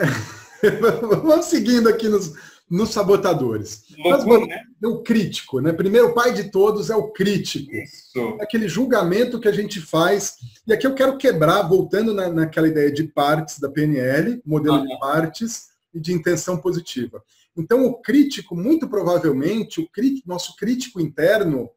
[1.23, 2.33] vamos seguindo aqui nos,
[2.69, 3.85] nos sabotadores.
[3.97, 4.65] Loucura, né?
[4.83, 5.73] O crítico, né?
[5.73, 7.73] Primeiro, o pai de todos é o crítico.
[7.73, 8.37] Isso.
[8.41, 10.39] Aquele julgamento que a gente faz.
[10.67, 14.99] E aqui eu quero quebrar, voltando na, naquela ideia de partes da PNL, modelo de
[14.99, 17.23] partes e de intenção positiva.
[17.57, 21.71] Então, o crítico, muito provavelmente, o crítico, nosso crítico interno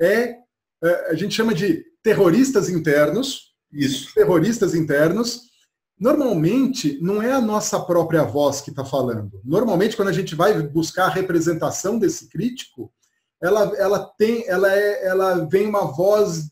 [0.00, 0.36] é,
[0.82, 3.54] é, a gente chama de terroristas internos.
[3.72, 4.14] Isso.
[4.14, 5.42] Terroristas internos.
[5.98, 9.40] Normalmente, não é a nossa própria voz que está falando.
[9.44, 12.92] Normalmente, quando a gente vai buscar a representação desse crítico,
[13.42, 16.50] ela, ela tem, ela, é, ela vem uma voz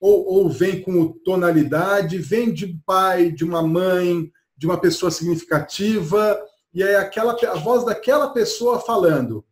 [0.00, 5.10] ou, ou vem com tonalidade, vem de um pai, de uma mãe, de uma pessoa
[5.10, 6.38] significativa,
[6.74, 9.44] e é aquela, a voz daquela pessoa falando.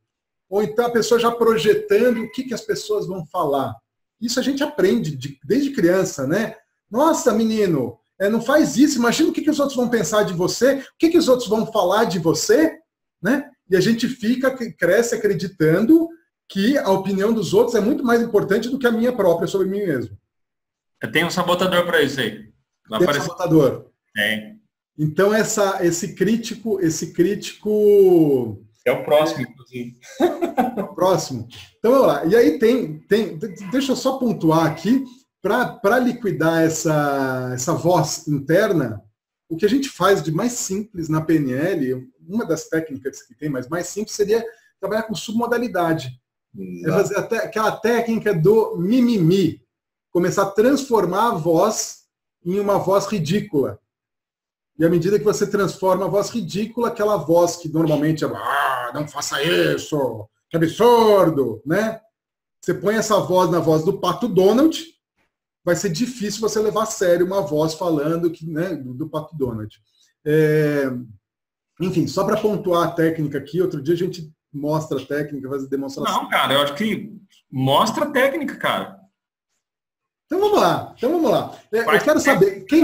[0.50, 3.74] Ou então a pessoa já projetando o que, que as pessoas vão falar.
[4.20, 6.56] Isso a gente aprende de, desde criança, né?
[6.90, 10.32] Nossa, menino, é, não faz isso, imagina o que, que os outros vão pensar de
[10.32, 12.78] você, o que, que os outros vão falar de você,
[13.22, 13.48] né?
[13.70, 16.08] E a gente fica, cresce acreditando
[16.48, 19.68] que a opinião dos outros é muito mais importante do que a minha própria sobre
[19.68, 20.18] mim mesmo.
[21.12, 22.52] Tenho um sabotador para isso aí.
[22.98, 23.87] Tem um sabotador.
[24.14, 24.62] Tem.
[24.98, 29.98] Então essa, esse crítico, esse crítico é o próximo, inclusive.
[30.76, 31.48] É o próximo.
[31.78, 32.24] Então vamos lá.
[32.26, 33.38] E aí tem, tem
[33.70, 35.05] deixa eu só pontuar aqui
[35.40, 39.02] para liquidar essa essa voz interna.
[39.48, 43.48] O que a gente faz de mais simples na PNL, uma das técnicas que tem,
[43.48, 44.44] mas mais simples seria
[44.81, 46.11] trabalhar com submodalidade.
[46.85, 49.62] É fazer até aquela técnica do mimimi,
[50.11, 52.02] começar a transformar a voz
[52.44, 53.78] em uma voz ridícula.
[54.78, 58.90] E à medida que você transforma a voz ridícula, aquela voz que normalmente é ah,
[58.94, 62.00] não faça isso, que absurdo, né?
[62.61, 64.85] Você põe essa voz na voz do Pato Donald,
[65.64, 69.80] vai ser difícil você levar a sério uma voz falando que, né, do Pato Donald.
[70.24, 70.85] É...
[71.80, 75.64] Enfim, só para pontuar a técnica aqui, outro dia a gente mostra a técnica, faz
[75.64, 76.22] a demonstração.
[76.22, 77.12] Não, cara, eu acho que
[77.50, 79.01] mostra a técnica, cara.
[80.33, 81.59] Então vamos lá, então vamos lá.
[81.71, 82.83] É, eu quero saber, quem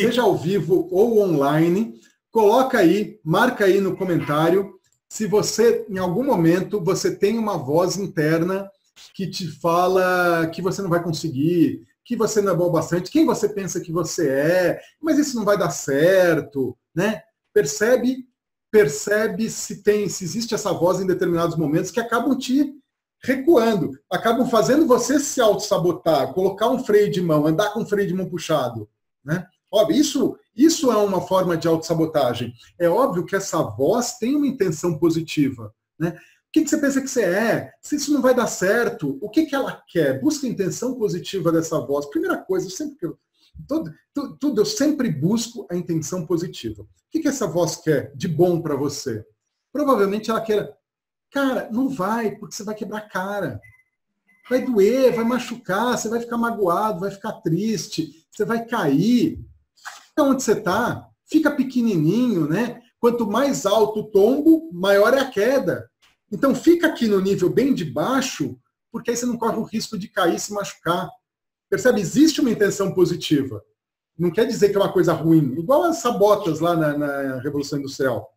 [0.00, 1.94] seja ao vivo ou online,
[2.32, 4.74] coloca aí, marca aí no comentário
[5.08, 8.68] se você, em algum momento, você tem uma voz interna
[9.14, 13.24] que te fala que você não vai conseguir, que você não é bom bastante, quem
[13.24, 17.22] você pensa que você é, mas isso não vai dar certo, né?
[17.54, 18.26] Percebe,
[18.68, 22.74] percebe se tem, se existe essa voz em determinados momentos que acabam te
[23.22, 28.14] recuando, acabam fazendo você se auto-sabotar, colocar um freio de mão, andar com freio de
[28.14, 28.88] mão puxado.
[29.24, 29.46] Né?
[29.70, 32.52] Óbvio, isso, isso é uma forma de autossabotagem.
[32.78, 35.74] É óbvio que essa voz tem uma intenção positiva.
[35.98, 36.10] Né?
[36.10, 37.72] O que, que você pensa que você é?
[37.82, 40.18] Se isso não vai dar certo, o que, que ela quer?
[40.20, 42.06] Busca a intenção positiva dessa voz.
[42.06, 42.96] Primeira coisa, eu sempre,
[43.66, 43.92] tudo,
[44.40, 46.82] tudo, eu sempre busco a intenção positiva.
[46.82, 49.24] O que, que essa voz quer de bom para você?
[49.70, 50.77] Provavelmente ela quer
[51.30, 53.60] Cara, não vai, porque você vai quebrar a cara.
[54.48, 59.38] Vai doer, vai machucar, você vai ficar magoado, vai ficar triste, você vai cair.
[60.06, 62.80] Fica onde você está, fica pequenininho, né?
[62.98, 65.88] Quanto mais alto o tombo, maior é a queda.
[66.32, 68.58] Então fica aqui no nível bem de baixo,
[68.90, 71.08] porque aí você não corre o risco de cair e se machucar.
[71.68, 72.00] Percebe?
[72.00, 73.62] Existe uma intenção positiva.
[74.18, 75.54] Não quer dizer que é uma coisa ruim.
[75.58, 78.28] Igual as sabotas lá na, na Revolução Industrial.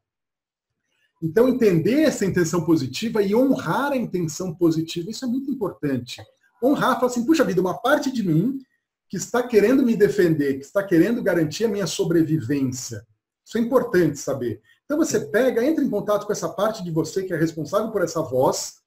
[1.22, 6.22] Então, entender essa intenção positiva e honrar a intenção positiva, isso é muito importante.
[6.64, 8.60] Honrar, falar assim, puxa vida, uma parte de mim
[9.08, 13.06] que está querendo me defender, que está querendo garantir a minha sobrevivência.
[13.46, 14.62] Isso é importante saber.
[14.86, 18.02] Então você pega, entra em contato com essa parte de você que é responsável por
[18.02, 18.82] essa voz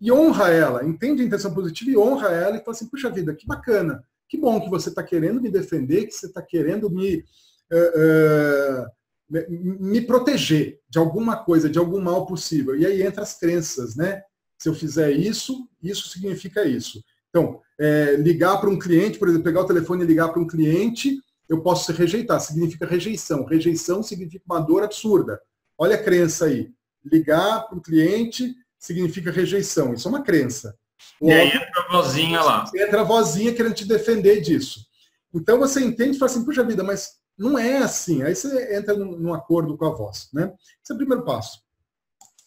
[0.00, 3.34] e honra ela, entende a intenção positiva e honra ela e fala assim, puxa vida,
[3.34, 7.24] que bacana, que bom que você está querendo me defender, que você está querendo me,
[7.72, 8.86] uh, uh,
[9.28, 12.76] me proteger de alguma coisa, de algum mal possível.
[12.76, 14.22] E aí entra as crenças, né?
[14.58, 17.02] Se eu fizer isso, isso significa isso.
[17.28, 20.46] Então, é, ligar para um cliente, por exemplo, pegar o telefone e ligar para um
[20.46, 23.44] cliente, eu posso rejeitar, significa rejeição.
[23.44, 25.40] Rejeição significa uma dor absurda.
[25.76, 26.70] Olha a crença aí.
[27.04, 29.92] Ligar para um cliente significa rejeição.
[29.92, 30.74] Isso é uma crença.
[31.20, 32.64] O e aí entra a vozinha lá.
[32.74, 34.86] Entra a vozinha querendo te defender disso.
[35.34, 38.22] Então você entende e fala assim, puxa vida, mas não é assim.
[38.22, 40.28] Aí você entra num, num acordo com a voz.
[40.32, 40.52] Né?
[40.82, 41.60] Esse é o primeiro passo.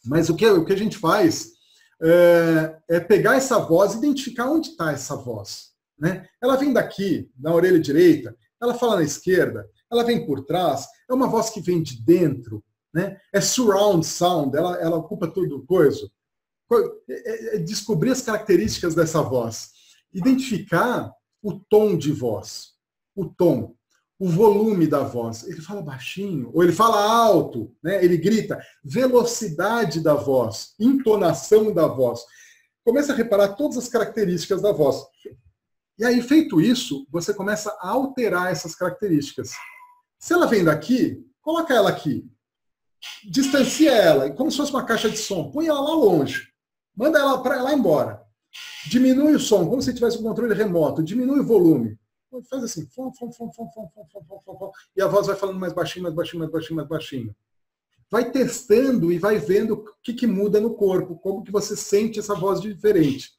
[0.06, 1.52] Mas o que, o que a gente faz
[2.02, 5.72] é, é pegar essa voz, identificar onde está essa voz.
[5.98, 6.28] Né?
[6.42, 11.14] Ela vem daqui, na orelha direita, ela fala na esquerda, ela vem por trás, é
[11.14, 13.18] uma voz que vem de dentro, né?
[13.34, 16.10] é surround sound, ela, ela ocupa tudo o coisa.
[16.72, 16.76] É,
[17.10, 19.72] é, é descobrir as características dessa voz,
[20.14, 22.74] identificar o tom de voz,
[23.16, 23.76] o tom
[24.20, 25.48] o volume da voz.
[25.48, 28.04] Ele fala baixinho, ou ele fala alto, né?
[28.04, 32.20] ele grita, velocidade da voz, entonação da voz.
[32.84, 34.98] Começa a reparar todas as características da voz.
[35.98, 39.52] E aí, feito isso, você começa a alterar essas características.
[40.20, 42.26] Se ela vem daqui, coloca ela aqui.
[43.30, 45.52] Distancia ela, como se fosse uma caixa de som.
[45.52, 46.50] Põe ela lá longe.
[46.96, 48.22] Manda ela para lá embora.
[48.88, 51.04] Diminui o som, como se tivesse um controle remoto.
[51.04, 51.99] Diminui o volume
[52.50, 55.60] faz assim, fom, fom, fom, fom, fom, fom, fom, fom, e a voz vai falando
[55.60, 57.36] mais baixinho, mais baixinho, mais baixinho, mais baixinho.
[58.12, 62.20] Vai testando e vai vendo o que, que muda no corpo, como que você sente
[62.20, 63.32] essa voz diferente.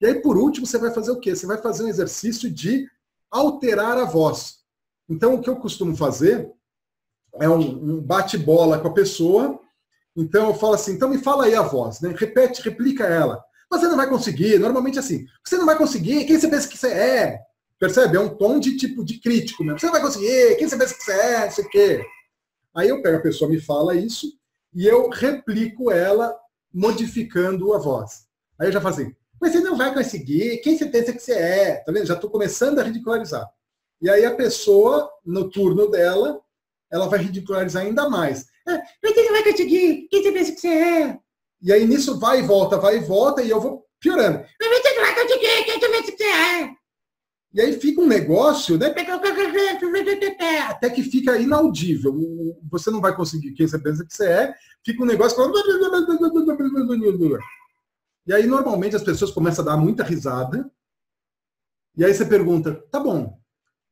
[0.00, 1.34] E aí, por último, você vai fazer o quê?
[1.34, 2.88] Você vai fazer um exercício de
[3.30, 4.58] alterar a voz.
[5.08, 6.50] Então, o que eu costumo fazer
[7.34, 9.60] é um, um bate-bola com a pessoa.
[10.16, 12.14] Então, eu falo assim, então me fala aí a voz, né?
[12.16, 13.44] Repete, replica ela.
[13.70, 16.88] Você não vai conseguir, normalmente assim, você não vai conseguir, quem você pensa que você
[16.88, 17.40] é?
[17.84, 18.16] Percebe?
[18.16, 19.78] É um tom de tipo de crítico mesmo.
[19.78, 22.06] Você não vai conseguir, quem você pensa que você é, não sei o quê.
[22.74, 24.26] Aí eu pego a pessoa, me fala isso,
[24.74, 26.34] e eu replico ela
[26.72, 28.24] modificando a voz.
[28.58, 31.34] Aí eu já falo assim, mas você não vai conseguir, quem você pensa que você
[31.34, 31.74] é?
[31.76, 32.06] Tá vendo?
[32.06, 33.46] Já estou começando a ridicularizar.
[34.00, 36.40] E aí a pessoa, no turno dela,
[36.90, 38.46] ela vai ridicularizar ainda mais.
[38.66, 41.18] É, mas você não vai conseguir, quem você pensa que você é?
[41.60, 44.38] E aí nisso vai e volta, vai e volta, e eu vou piorando.
[44.58, 46.83] Mas você não vai conseguir, quem você pensa que você é?
[47.54, 48.90] E aí fica um negócio, né?
[50.68, 52.12] Até que fica inaudível.
[52.68, 55.40] Você não vai conseguir quem você pensa que você é, fica um negócio.
[58.26, 60.68] E aí, normalmente, as pessoas começam a dar muita risada.
[61.96, 63.38] E aí você pergunta: tá bom, o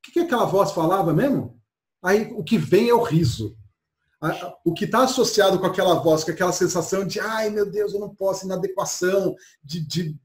[0.02, 1.62] que, que aquela voz falava mesmo?
[2.02, 3.56] Aí o que vem é o riso.
[4.64, 8.00] O que está associado com aquela voz, com aquela sensação de ai meu Deus, eu
[8.00, 10.16] não posso, inadequação, de, de,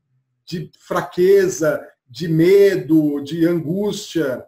[0.45, 4.45] de fraqueza, de medo, de angústia,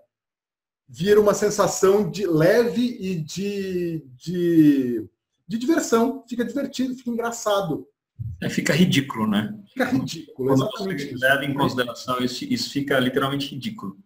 [0.88, 5.06] vira uma sensação de leve e de, de,
[5.48, 6.24] de diversão.
[6.28, 7.88] Fica divertido, fica engraçado.
[8.41, 9.54] É, fica ridículo, né?
[9.72, 11.10] Fica ridículo, Quando exatamente.
[11.10, 13.98] Você leva em consideração isso, isso fica literalmente ridículo.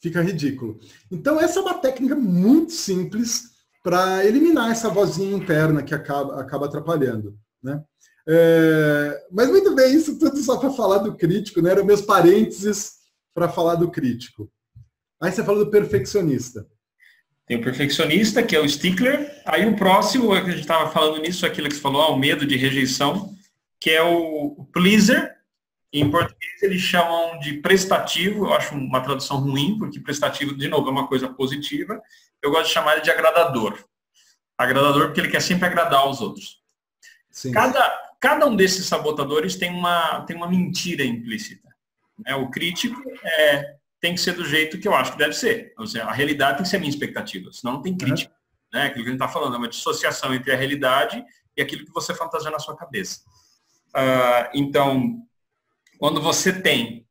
[0.00, 0.78] Fica ridículo.
[1.10, 3.50] Então, essa é uma técnica muito simples
[3.82, 7.36] para eliminar essa vozinha interna que acaba, acaba atrapalhando.
[7.62, 7.82] Né?
[8.28, 11.70] É, mas muito bem, isso tudo só para falar do crítico, né?
[11.70, 12.97] Eram meus parênteses
[13.38, 14.50] para falar do crítico.
[15.20, 16.66] Aí você falou do perfeccionista.
[17.46, 19.42] Tem o perfeccionista, que é o stickler.
[19.46, 22.56] Aí o próximo, a gente estava falando nisso, aquilo que você falou, o medo de
[22.56, 23.32] rejeição,
[23.80, 25.36] que é o pleaser.
[25.92, 30.88] Em português eles chamam de prestativo, eu acho uma tradução ruim, porque prestativo, de novo,
[30.88, 32.02] é uma coisa positiva.
[32.42, 33.78] Eu gosto de chamar ele de agradador.
[34.58, 36.58] Agradador porque ele quer sempre agradar aos outros.
[37.30, 37.52] Sim.
[37.52, 41.67] Cada, cada um desses sabotadores tem uma, tem uma mentira implícita.
[42.18, 42.34] Né?
[42.34, 45.72] O crítico é, tem que ser do jeito que eu acho que deve ser.
[45.78, 48.32] Ou seja, a realidade tem que ser a minha expectativa, senão não tem crítica.
[48.32, 48.78] Uhum.
[48.78, 48.86] Né?
[48.86, 51.24] Aquilo que a gente está falando é uma dissociação entre a realidade
[51.56, 53.20] e aquilo que você fantasia na sua cabeça.
[53.88, 55.22] Uh, então,
[55.98, 57.06] quando você tem,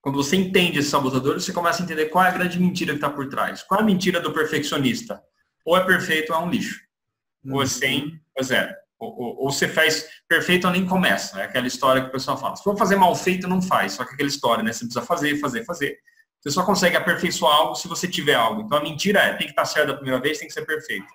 [0.00, 2.98] quando você entende esse sabotador, você começa a entender qual é a grande mentira que
[2.98, 3.62] está por trás.
[3.62, 5.22] Qual é a mentira do perfeccionista?
[5.64, 6.80] Ou é perfeito ou é um lixo.
[7.44, 7.54] Uhum.
[7.54, 8.74] Ou é 100 ou é zero.
[8.98, 11.40] Ou, ou, você faz perfeito ou nem começa.
[11.40, 12.56] É aquela história que o pessoal fala.
[12.56, 13.92] Se for fazer mal feito, não faz.
[13.92, 14.72] Só que aquela história, né?
[14.72, 15.98] Você precisa fazer, fazer, fazer.
[16.40, 18.62] Você só consegue aperfeiçoar algo se você tiver algo.
[18.62, 21.06] Então a mentira é, tem que estar certo da primeira vez, tem que ser perfeito.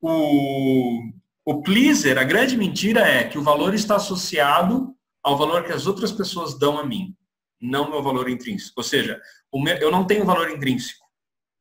[0.00, 1.00] O,
[1.44, 5.86] o pleaser, a grande mentira é que o valor está associado ao valor que as
[5.86, 7.14] outras pessoas dão a mim.
[7.60, 8.74] não meu valor intrínseco.
[8.76, 9.20] Ou seja,
[9.54, 11.06] meu, eu não tenho valor intrínseco.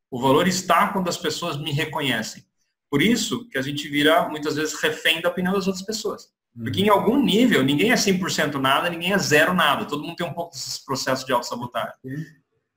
[0.09, 2.46] O valor está quando as pessoas me reconhecem.
[2.89, 6.29] Por isso que a gente vira, muitas vezes, refém da opinião das outras pessoas.
[6.55, 9.85] Porque em algum nível, ninguém é 100% nada, ninguém é zero nada.
[9.85, 11.93] Todo mundo tem um pouco desses processos de autossabotagem.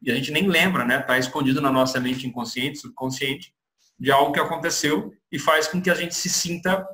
[0.02, 1.00] E a gente nem lembra, né?
[1.00, 3.54] Está escondido na nossa mente inconsciente, subconsciente,
[3.98, 6.86] de algo que aconteceu e faz com que a gente se sinta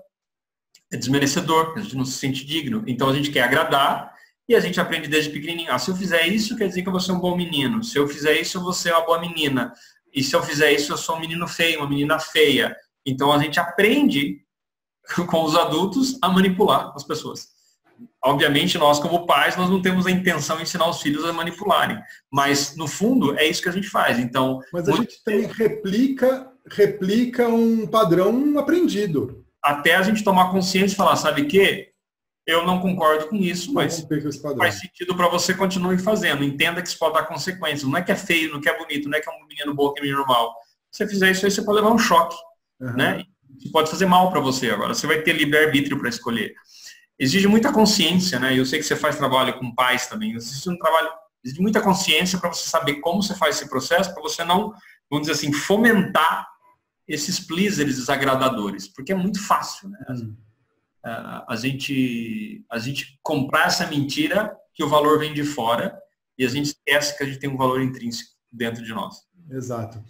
[0.92, 2.84] desmerecedor, que a gente não se sente digno.
[2.86, 4.12] Então a gente quer agradar
[4.48, 5.72] e a gente aprende desde pequenininho.
[5.72, 7.82] Ah, se eu fizer isso, quer dizer que eu vou ser um bom menino.
[7.82, 9.72] Se eu fizer isso, eu vou ser uma boa menina.
[10.12, 12.76] E se eu fizer isso, eu sou um menino feio, uma menina feia.
[13.06, 14.42] Então a gente aprende
[15.28, 17.54] com os adultos a manipular as pessoas.
[18.22, 21.98] Obviamente, nós como pais, nós não temos a intenção de ensinar os filhos a manipularem,
[22.30, 24.18] mas no fundo é isso que a gente faz.
[24.18, 25.10] Então, mas a muito...
[25.10, 29.44] gente também replica replica um padrão aprendido.
[29.62, 31.88] Até a gente tomar consciência e falar, sabe que
[32.46, 34.06] eu não concordo com isso, mas
[34.56, 36.44] faz sentido para você continuar fazendo.
[36.44, 37.82] Entenda que isso pode dar consequências.
[37.82, 39.46] Não é que é feio, não é que é bonito, não é que é um
[39.46, 40.54] menino bom, que é um menino mal.
[40.92, 42.36] Se você fizer isso aí, você pode levar um choque,
[42.80, 42.96] uhum.
[42.96, 43.24] né?
[43.72, 44.94] pode fazer mal para você agora.
[44.94, 46.54] Você vai ter livre-arbítrio para escolher.
[47.18, 48.58] Exige muita consciência, né?
[48.58, 50.34] Eu sei que você faz trabalho com pais também.
[50.34, 51.08] Existe um trabalho,
[51.44, 54.74] exige muita consciência para você saber como você faz esse processo, para você não,
[55.10, 56.46] vamos dizer assim, fomentar
[57.08, 59.98] esses pleasers desagradadores, porque é muito fácil, né?
[60.10, 60.36] Hum.
[61.04, 65.96] A, a, gente, a gente comprar essa mentira que o valor vem de fora
[66.36, 69.22] e a gente esquece que a gente tem um valor intrínseco dentro de nós.
[69.48, 70.02] Exato.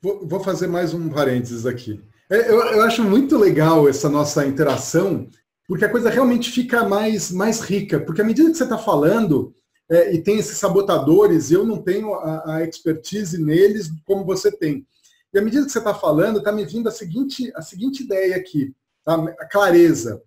[0.00, 2.00] Vou, vou fazer mais um parênteses aqui.
[2.30, 5.28] É, eu, eu acho muito legal essa nossa interação,
[5.66, 7.98] porque a coisa realmente fica mais, mais rica.
[7.98, 9.52] Porque à medida que você está falando,
[9.90, 14.86] é, e tem esses sabotadores, eu não tenho a, a, expertise neles como você tem.
[15.34, 18.36] E à medida que você está falando, está me vindo a seguinte, a seguinte ideia
[18.36, 18.72] aqui,
[19.04, 19.16] tá?
[19.16, 20.22] a clareza.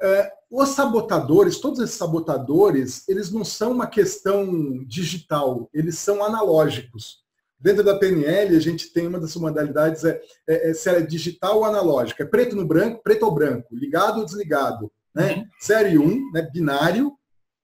[0.00, 7.21] É, os sabotadores, todos esses sabotadores, eles não são uma questão digital, eles são analógicos.
[7.62, 11.58] Dentro da PNL, a gente tem uma das modalidades, é, é, é se é digital
[11.58, 12.24] ou analógica.
[12.24, 14.90] É preto no branco, preto ou branco, ligado ou desligado.
[15.14, 15.36] Né?
[15.36, 15.44] Uhum.
[15.64, 16.42] 0 e 1, um, né?
[16.52, 17.12] binário,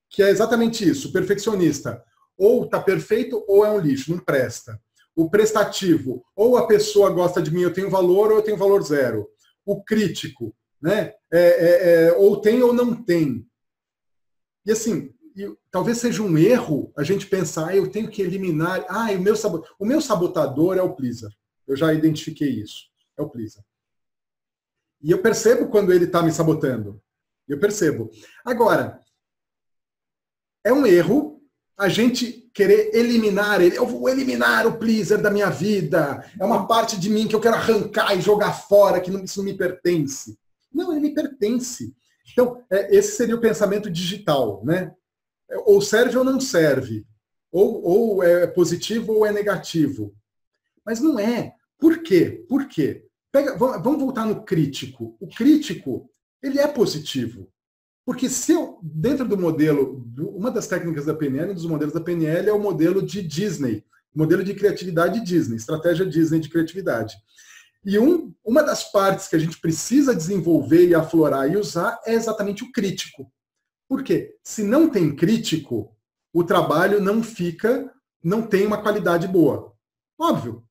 [0.08, 2.00] que é exatamente isso, perfeccionista.
[2.36, 4.80] Ou está perfeito ou é um lixo, não presta.
[5.16, 8.80] O prestativo, ou a pessoa gosta de mim, eu tenho valor, ou eu tenho valor
[8.84, 9.28] zero.
[9.66, 11.12] O crítico, né?
[11.32, 13.44] É, é, é, ou tem ou não tem.
[14.64, 18.84] E assim, e talvez seja um erro a gente pensar, ah, eu tenho que eliminar,
[18.88, 21.30] ah, o meu, sabotador, o meu sabotador é o pleaser.
[21.66, 22.88] Eu já identifiquei isso.
[23.16, 23.62] É o pleaser.
[25.00, 27.00] E eu percebo quando ele está me sabotando.
[27.46, 28.10] Eu percebo.
[28.44, 29.00] Agora,
[30.64, 31.40] é um erro
[31.76, 33.78] a gente querer eliminar ele.
[33.78, 36.28] Eu vou eliminar o pleaser da minha vida.
[36.40, 39.38] É uma parte de mim que eu quero arrancar e jogar fora, que não, isso
[39.38, 40.36] não me pertence.
[40.72, 41.94] Não, ele me pertence.
[42.32, 44.92] Então, é, esse seria o pensamento digital, né?
[45.64, 47.06] Ou serve ou não serve,
[47.50, 50.14] ou, ou é positivo ou é negativo.
[50.84, 51.54] Mas não é.
[51.78, 52.44] Por quê?
[52.48, 53.04] Por quê?
[53.30, 55.16] Pega, vamos voltar no crítico.
[55.20, 56.10] O crítico,
[56.42, 57.48] ele é positivo.
[58.04, 62.00] Porque se eu, dentro do modelo, uma das técnicas da PNL, um dos modelos da
[62.00, 63.84] PNL é o modelo de Disney,
[64.14, 67.14] modelo de criatividade Disney, estratégia Disney de criatividade.
[67.84, 72.14] E um, uma das partes que a gente precisa desenvolver e aflorar e usar é
[72.14, 73.30] exatamente o crítico.
[73.88, 74.36] Por quê?
[74.42, 75.96] Se não tem crítico,
[76.32, 77.90] o trabalho não fica,
[78.22, 79.72] não tem uma qualidade boa.
[80.18, 80.62] Óbvio.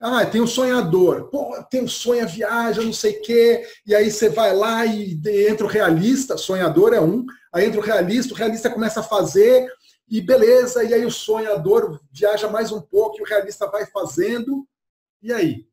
[0.00, 1.30] Ah, tem um sonhador.
[1.30, 3.66] Pô, tem um sonho, viaja, não sei o quê.
[3.86, 7.24] E aí você vai lá e entra o realista, sonhador é um.
[7.52, 9.66] Aí entra o realista, o realista começa a fazer
[10.08, 10.82] e beleza.
[10.82, 14.66] E aí o sonhador viaja mais um pouco e o realista vai fazendo.
[15.22, 15.66] E aí?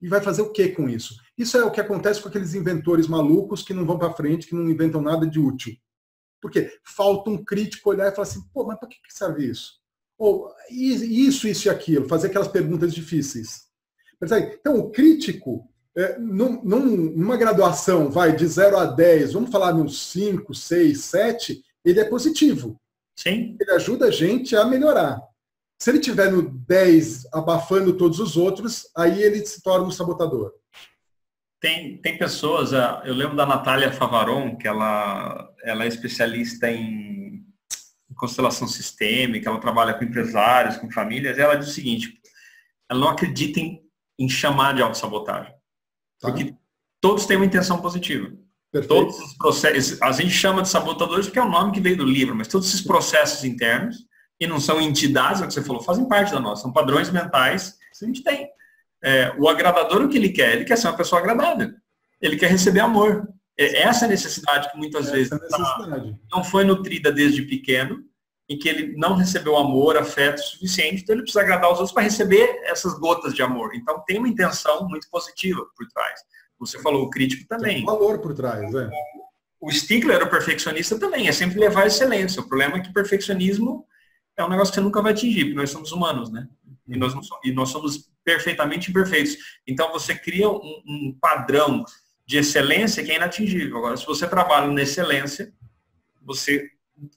[0.00, 1.16] E vai fazer o que com isso?
[1.36, 4.54] Isso é o que acontece com aqueles inventores malucos que não vão para frente, que
[4.54, 5.74] não inventam nada de útil.
[6.40, 9.80] Porque falta um crítico olhar e falar assim, pô, mas para que serve isso?
[10.18, 13.66] Ou isso, isso e aquilo, fazer aquelas perguntas difíceis.
[14.22, 20.00] Então, o crítico, é, num, numa graduação, vai de 0 a 10, vamos falar nos
[20.10, 22.80] 5, 6, 7, ele é positivo.
[23.14, 23.56] Sim.
[23.58, 25.20] Ele ajuda a gente a melhorar.
[25.78, 30.52] Se ele tiver no 10 abafando todos os outros, aí ele se torna um sabotador.
[31.60, 37.06] Tem, tem pessoas, ah, eu lembro da Natália Favaron, que ela, ela é especialista em,
[38.16, 42.14] constelação sistêmica, ela trabalha com empresários, com famílias, e ela diz o seguinte,
[42.90, 43.82] ela não acredita em,
[44.18, 45.52] em chamar de autossabotagem.
[46.18, 46.28] Tá.
[46.28, 46.54] Porque
[47.00, 48.32] todos têm uma intenção positiva.
[48.72, 48.88] Perfeito.
[48.88, 52.04] Todos os processos, a gente chama de sabotadores porque é o nome que veio do
[52.04, 54.05] livro, mas todos esses processos internos,
[54.38, 57.10] e não são entidades, é o que você falou, fazem parte da nossa, são padrões
[57.10, 58.48] mentais que a gente tem.
[59.02, 60.54] É, o agradador, o que ele quer?
[60.54, 61.72] Ele quer ser uma pessoa agradável.
[62.20, 63.28] Ele quer receber amor.
[63.58, 65.38] É essa necessidade que muitas vezes tá,
[66.30, 68.04] não foi nutrida desde pequeno
[68.48, 72.04] em que ele não recebeu amor, afeto suficiente, então ele precisa agradar os outros para
[72.04, 73.74] receber essas gotas de amor.
[73.74, 76.20] Então tem uma intenção muito positiva por trás.
[76.58, 77.76] Você falou o crítico também.
[77.76, 78.88] Tem um valor por trás, é.
[79.60, 82.40] O Stickler, o perfeccionista também, é sempre levar a excelência.
[82.40, 83.84] O problema é que o perfeccionismo
[84.36, 86.48] é um negócio que você nunca vai atingir, porque nós somos humanos, né?
[86.88, 89.36] E nós, somos, e nós somos perfeitamente imperfeitos.
[89.66, 91.84] Então você cria um, um padrão
[92.26, 93.78] de excelência que é inatingível.
[93.78, 95.52] Agora, se você trabalha na excelência,
[96.22, 96.70] você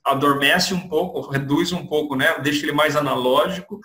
[0.03, 2.39] adormece um pouco, reduz um pouco, né?
[2.39, 3.79] Deixa ele mais analógico,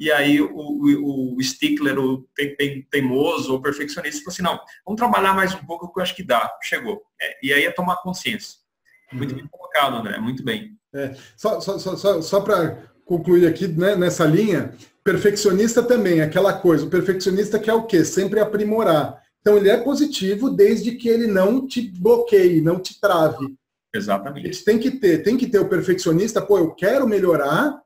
[0.00, 2.26] e aí o, o, o stickler, o
[2.90, 6.22] teimoso, o perfeccionista, fala assim, não, vamos trabalhar mais um pouco, que eu acho que
[6.22, 7.02] dá, chegou.
[7.20, 8.58] É, e aí é tomar consciência.
[9.12, 9.40] Muito uhum.
[9.40, 10.79] bem colocado, André, muito bem.
[10.94, 16.84] É, só só, só, só para concluir aqui né, nessa linha, perfeccionista também, aquela coisa,
[16.84, 18.04] o perfeccionista quer o quê?
[18.04, 19.20] Sempre aprimorar.
[19.40, 23.56] Então ele é positivo desde que ele não te bloqueie, não te trave.
[23.94, 24.48] Exatamente.
[24.48, 27.80] A gente tem que ter, tem que ter o perfeccionista, pô, eu quero melhorar,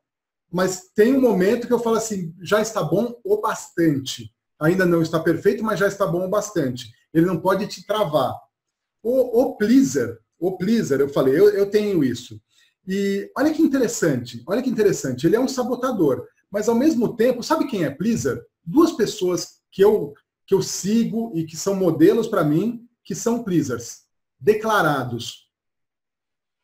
[0.53, 4.31] mas tem um momento que eu falo assim, já está bom o bastante.
[4.61, 6.93] Ainda não está perfeito, mas já está bom o bastante.
[7.13, 8.35] Ele não pode te travar.
[9.03, 12.41] O, o pleaser, o pleaser, eu falei, eu, eu tenho isso.
[12.87, 17.43] E olha que interessante, olha que interessante, ele é um sabotador, mas ao mesmo tempo,
[17.43, 18.45] sabe quem é pleaser?
[18.65, 20.15] Duas pessoas que eu
[20.47, 24.03] que eu sigo e que são modelos para mim, que são pleasers,
[24.39, 25.49] declarados.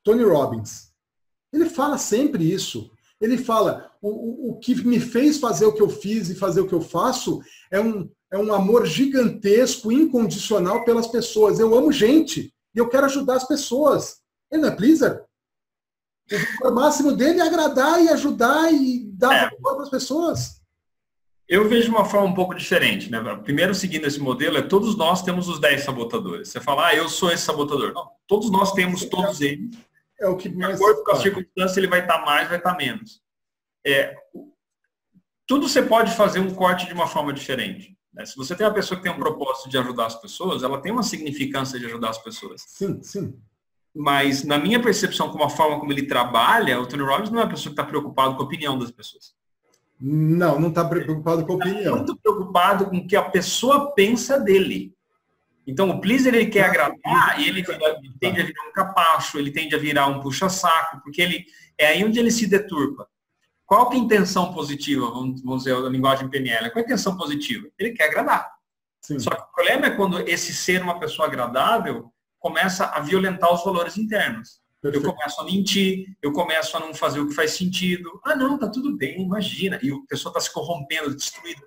[0.02, 0.92] Tony Robbins.
[1.52, 2.90] Ele fala sempre isso.
[3.20, 6.60] Ele fala: o, o, o, que me fez fazer o que eu fiz e fazer
[6.60, 7.40] o que eu faço
[7.70, 11.58] é um, é um amor gigantesco, incondicional pelas pessoas.
[11.58, 14.20] Eu amo gente e eu quero ajudar as pessoas.
[14.50, 15.24] Ele não é pleaser?
[16.62, 19.50] O máximo dele é agradar e ajudar e dar é.
[19.50, 20.60] valor para as pessoas.
[21.48, 23.20] Eu vejo uma forma um pouco diferente, né?
[23.42, 26.48] Primeiro, seguindo esse modelo, é todos nós temos os 10 sabotadores.
[26.48, 27.92] Você fala, ah, eu sou esse sabotador.
[27.92, 29.76] Não, todos nós temos todos eles
[30.20, 30.76] é o que mais.
[30.76, 33.22] De acordo com a circunstância, ele vai estar mais, vai estar menos.
[33.84, 34.14] É,
[35.46, 37.96] tudo você pode fazer um corte de uma forma diferente.
[38.12, 38.26] Né?
[38.26, 40.92] Se você tem uma pessoa que tem um propósito de ajudar as pessoas, ela tem
[40.92, 42.62] uma significância de ajudar as pessoas.
[42.66, 43.40] Sim, sim.
[43.94, 47.44] Mas na minha percepção, com a forma como ele trabalha, o Tony Robbins não é
[47.44, 49.34] uma pessoa que está preocupado com a opinião das pessoas.
[50.00, 51.80] Não, não está preocupado com a opinião.
[51.80, 54.94] Está muito preocupado com o que a pessoa pensa dele.
[55.66, 59.50] Então, o pleaser, ele quer agradar e ele, ele tende a virar um capacho, ele
[59.50, 61.44] tende a virar um puxa-saco, porque ele
[61.76, 63.06] é aí onde ele se deturpa.
[63.66, 66.70] Qual que é a intenção positiva, vamos, vamos dizer, a linguagem PNL?
[66.70, 67.68] Qual é a intenção positiva?
[67.78, 68.50] Ele quer agradar.
[69.00, 69.18] Sim.
[69.18, 72.10] Só que o problema é quando esse ser uma pessoa agradável
[72.40, 74.60] começa a violentar os valores internos.
[74.82, 75.06] Perfeito.
[75.06, 78.18] Eu começo a mentir, eu começo a não fazer o que faz sentido.
[78.24, 79.78] Ah, não, tá tudo bem, imagina.
[79.82, 81.60] E a pessoa está se corrompendo, destruída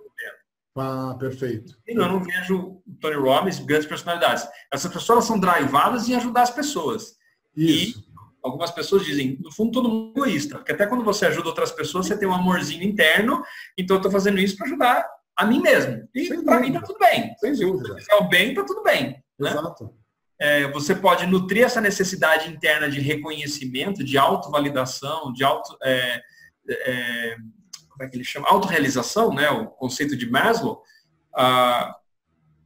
[0.76, 1.78] ah, perfeito.
[1.86, 4.48] Eu não vejo Tony Robbins, grandes personalidades.
[4.72, 7.16] Essas pessoas são drivadas em ajudar as pessoas.
[7.56, 8.00] Isso.
[8.00, 8.04] E
[8.42, 10.58] algumas pessoas dizem, no fundo, todo mundo é egoísta.
[10.58, 13.44] Porque até quando você ajuda outras pessoas, você tem um amorzinho interno.
[13.78, 15.08] Então, eu estou fazendo isso para ajudar
[15.38, 16.08] a mim mesmo.
[16.14, 17.36] E para mim está tudo bem.
[17.38, 18.00] Sem dúvida.
[18.00, 19.24] Se o bem, está tudo bem.
[19.40, 19.52] Né?
[19.52, 19.94] Exato.
[20.44, 25.78] É, você pode nutrir essa necessidade interna de reconhecimento, de autovalidação, de auto...
[25.82, 26.22] É,
[26.70, 27.38] é,
[27.88, 28.50] como é que ele chama?
[28.50, 29.50] Autorrealização, né?
[29.50, 30.82] O conceito de Maslow,
[31.34, 31.96] ah,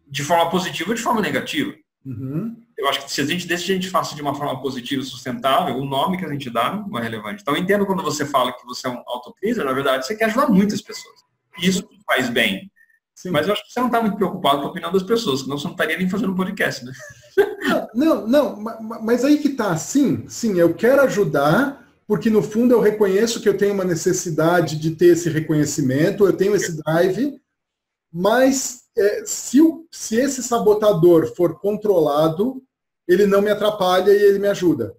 [0.08, 1.72] de forma positiva ou de forma negativa.
[2.04, 2.56] Uhum.
[2.76, 5.04] Eu acho que se a gente, desde que a gente faça de uma forma positiva
[5.04, 7.42] e sustentável, o nome que a gente dá não é relevante.
[7.42, 10.26] Então, eu entendo quando você fala que você é um autocrítico, na verdade, você quer
[10.26, 11.20] ajudar muitas pessoas.
[11.60, 12.72] Isso faz bem.
[13.18, 13.32] Sim.
[13.32, 15.58] Mas eu acho que você não está muito preocupado com a opinião das pessoas, senão
[15.58, 16.92] você não estaria nem fazendo um podcast, né?
[17.94, 18.56] Não, não,
[19.02, 23.50] mas aí que tá, sim, sim, eu quero ajudar, porque no fundo eu reconheço que
[23.50, 27.42] eu tenho uma necessidade de ter esse reconhecimento, eu tenho esse drive,
[28.14, 32.62] mas é, se, o, se esse sabotador for controlado,
[33.08, 34.96] ele não me atrapalha e ele me ajuda.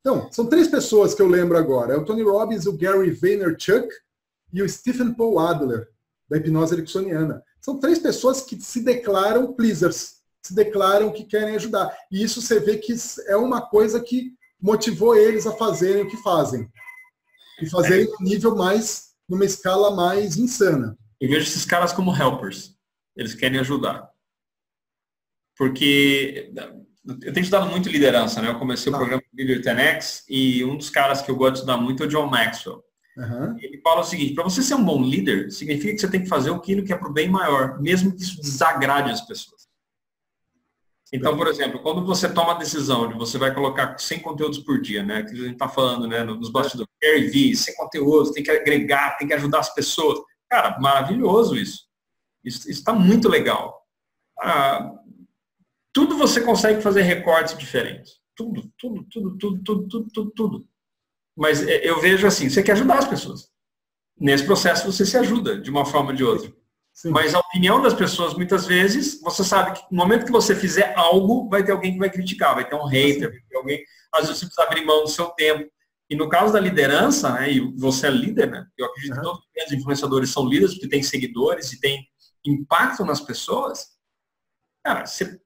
[0.00, 1.92] Então, são três pessoas que eu lembro agora.
[1.92, 3.88] É o Tony Robbins, o Gary Vaynerchuk
[4.50, 5.93] e o Stephen Paul Adler,
[6.34, 7.42] da hipnose ericksoniana.
[7.60, 11.96] São três pessoas que se declaram pleasers, se declaram que querem ajudar.
[12.10, 12.94] E isso você vê que
[13.28, 16.68] é uma coisa que motivou eles a fazerem o que fazem.
[17.60, 18.24] E fazerem é.
[18.24, 20.98] nível mais, numa escala mais insana.
[21.20, 22.76] Eu vejo esses caras como helpers.
[23.16, 24.10] Eles querem ajudar.
[25.56, 26.52] Porque
[27.06, 28.48] eu tenho estudado muito liderança, né?
[28.48, 28.98] Eu comecei tá.
[28.98, 32.06] o programa Leader 10X e um dos caras que eu gosto de estudar muito é
[32.06, 32.83] o John Maxwell.
[33.16, 33.56] Uhum.
[33.60, 36.28] Ele fala o seguinte, para você ser um bom líder, significa que você tem que
[36.28, 39.64] fazer aquilo que é para o bem maior, mesmo que isso desagrade as pessoas.
[41.12, 44.80] Então, por exemplo, quando você toma a decisão de você vai colocar 100 conteúdos por
[44.80, 45.22] dia, né?
[45.22, 46.24] Que a gente está falando, né?
[46.24, 50.18] Nos bastidores, Gary 100 conteúdos, tem que agregar, tem que ajudar as pessoas.
[50.50, 51.84] Cara, maravilhoso isso.
[52.44, 53.80] Isso está muito legal.
[54.40, 54.92] Ah,
[55.92, 58.14] tudo você consegue fazer recortes diferentes.
[58.34, 60.68] Tudo, tudo, tudo, tudo, tudo, tudo, tudo, tudo.
[61.36, 63.48] Mas é, eu vejo assim, você quer ajudar as pessoas.
[64.18, 66.52] Nesse processo você se ajuda de uma forma ou de outra.
[66.92, 67.10] Sim.
[67.10, 70.94] Mas a opinião das pessoas, muitas vezes, você sabe que no momento que você fizer
[70.96, 73.84] algo, vai ter alguém que vai criticar, vai ter um hater, vai ter alguém.
[74.12, 75.68] Às vezes você precisa abrir mão do seu tempo.
[76.08, 78.64] E no caso da liderança, né, e você é líder, né?
[78.78, 79.22] Eu acredito uhum.
[79.22, 79.22] que
[79.54, 82.06] todos os influenciadores são líderes porque têm seguidores e têm
[82.46, 83.88] impacto nas pessoas.
[84.84, 85.40] Cara, você,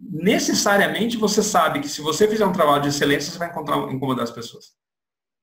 [0.00, 4.24] necessariamente você sabe que se você fizer um trabalho de excelência, você vai encontrar, incomodar
[4.24, 4.72] as pessoas.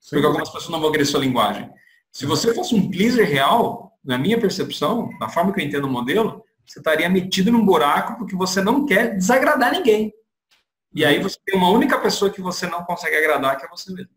[0.03, 0.17] Sim.
[0.17, 1.71] Porque algumas pessoas não vão querer sua linguagem.
[2.11, 5.89] Se você fosse um pleaser real, na minha percepção, na forma que eu entendo o
[5.89, 10.13] modelo, você estaria metido num buraco porque você não quer desagradar ninguém.
[10.93, 13.91] E aí você tem uma única pessoa que você não consegue agradar, que é você
[13.91, 14.11] mesmo.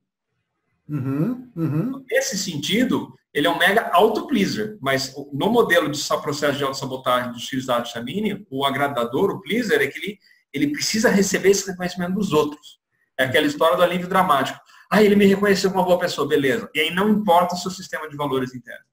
[0.88, 2.04] Uhum, uhum.
[2.10, 7.48] Nesse sentido, ele é um mega auto-pleaser, mas no modelo de processo de autossabotagem dos
[7.48, 10.18] filhos da Chamini, o agradador, o pleaser, é que ele,
[10.52, 12.78] ele precisa receber esse reconhecimento dos outros.
[13.16, 14.60] É aquela história do alívio dramático.
[14.90, 16.70] Ah, ele me reconheceu como uma boa pessoa, beleza.
[16.74, 18.86] E aí não importa o seu sistema de valores internos.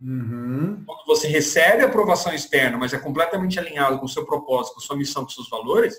[0.00, 0.84] Uhum.
[0.84, 4.84] Quando você recebe aprovação externa, mas é completamente alinhado com o seu propósito, com a
[4.84, 5.96] sua missão, com seus valores,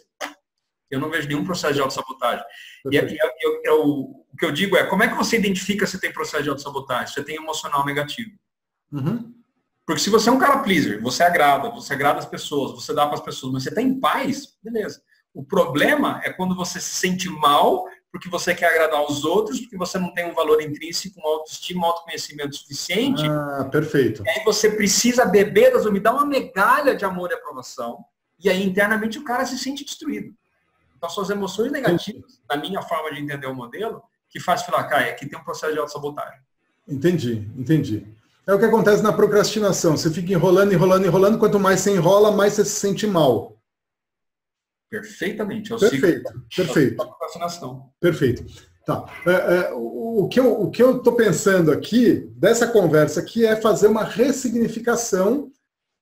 [0.89, 2.43] eu não vejo nenhum processo de autossabotagem.
[2.91, 5.99] E, e, e eu, o que eu digo é, como é que você identifica se
[5.99, 7.13] tem processo de autossabotagem?
[7.13, 8.31] Você tem emocional negativo.
[8.91, 9.33] Uhum.
[9.85, 13.05] Porque se você é um cara pleaser, você agrada, você agrada as pessoas, você dá
[13.05, 15.01] para as pessoas, mas você está em paz, beleza.
[15.33, 19.77] O problema é quando você se sente mal porque você quer agradar os outros, porque
[19.77, 23.23] você não tem um valor intrínseco, uma autoestima, um autoconhecimento suficiente.
[23.27, 24.23] Ah, perfeito.
[24.25, 28.03] E aí você precisa beber das me dá uma megalha de amor e aprovação.
[28.39, 30.33] E aí internamente o cara se sente destruído.
[30.97, 35.09] Então, suas emoções negativas, na minha forma de entender o modelo, que faz falar, cara,
[35.09, 36.39] aqui tem um processo de autossabotagem.
[36.87, 38.05] Entendi, entendi.
[38.45, 39.95] É o que acontece na procrastinação.
[39.95, 41.37] Você fica enrolando, enrolando, enrolando.
[41.37, 43.55] Quanto mais você enrola, mais você se sente mal.
[44.89, 45.71] Perfeitamente.
[45.71, 46.95] Eu perfeito, sigo, perfeito.
[46.95, 47.91] procrastinação.
[47.99, 48.45] Perfeito.
[48.85, 49.05] Tá.
[49.27, 53.87] É, é, o, o, que eu o estou pensando aqui dessa conversa aqui é fazer
[53.87, 55.51] uma ressignificação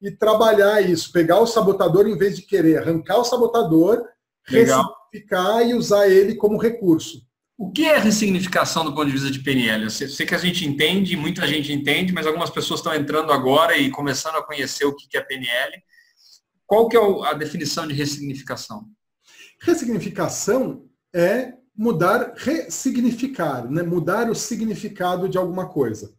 [0.01, 4.05] e trabalhar isso, pegar o sabotador em vez de querer arrancar o sabotador
[4.49, 4.83] Legal.
[5.11, 7.27] ressignificar e usar ele como recurso.
[7.57, 9.85] O que é ressignificação do ponto de vista de PNL?
[9.85, 13.75] Eu sei, que a gente entende, muita gente entende, mas algumas pessoas estão entrando agora
[13.75, 15.83] e começando a conhecer o que é PNL.
[16.67, 18.85] Qual que é a definição de ressignificação?
[19.61, 23.81] Ressignificação é mudar, ressignificar, né?
[23.81, 26.13] mudar o significado de alguma coisa.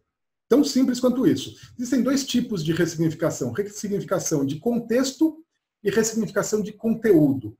[0.49, 1.55] Tão simples quanto isso.
[1.77, 5.45] Existem dois tipos de ressignificação: ressignificação de contexto
[5.83, 7.55] e ressignificação de conteúdo.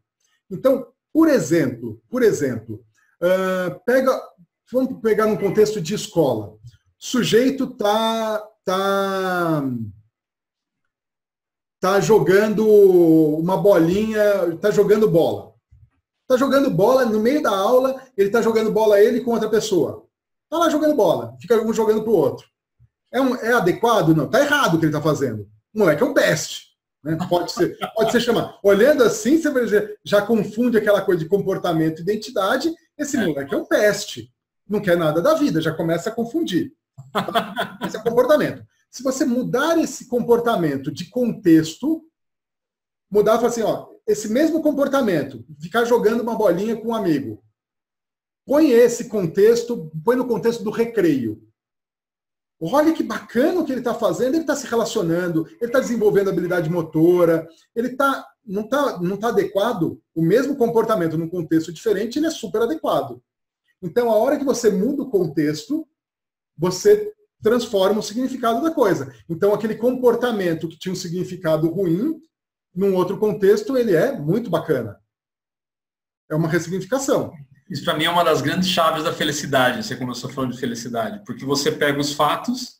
[0.49, 2.83] Então, por exemplo, por exemplo,
[3.21, 4.19] uh, pega,
[4.71, 6.53] vamos pegar num contexto de escola.
[6.53, 6.57] O
[6.97, 9.63] sujeito tá, tá,
[11.79, 15.53] tá jogando uma bolinha, tá jogando bola.
[16.27, 20.05] Tá jogando bola no meio da aula, ele tá jogando bola ele com outra pessoa.
[20.49, 22.47] Tá lá jogando bola, fica um jogando pro outro.
[23.11, 24.15] É, um, é adequado?
[24.15, 25.47] Não, tá errado o que ele tá fazendo.
[25.73, 26.69] O moleque é um peste.
[27.03, 27.17] Né?
[27.29, 28.53] Pode, ser, pode ser chamado.
[28.61, 32.71] Olhando assim, você já, já confunde aquela coisa de comportamento e identidade.
[32.97, 33.25] Esse é.
[33.25, 34.31] moleque é um peste.
[34.67, 36.73] Não quer nada da vida, já começa a confundir.
[37.11, 37.79] Tá?
[37.85, 38.63] Esse é comportamento.
[38.89, 42.03] Se você mudar esse comportamento de contexto,
[43.09, 47.43] mudar e falar assim, ó, esse mesmo comportamento, ficar jogando uma bolinha com um amigo,
[48.45, 51.47] põe esse contexto, põe no contexto do recreio.
[52.59, 56.29] Olha que bacana o que ele está fazendo, ele está se relacionando, ele está desenvolvendo
[56.29, 62.17] habilidade motora, ele tá, não está não tá adequado, o mesmo comportamento num contexto diferente,
[62.17, 63.21] ele é super adequado.
[63.81, 65.87] Então, a hora que você muda o contexto,
[66.57, 69.13] você transforma o significado da coisa.
[69.29, 72.19] Então, aquele comportamento que tinha um significado ruim,
[72.75, 74.97] num outro contexto, ele é muito bacana.
[76.29, 77.33] É uma ressignificação.
[77.69, 81.23] Isso para mim é uma das grandes chaves da felicidade, você começou falando de felicidade,
[81.23, 82.79] porque você pega os fatos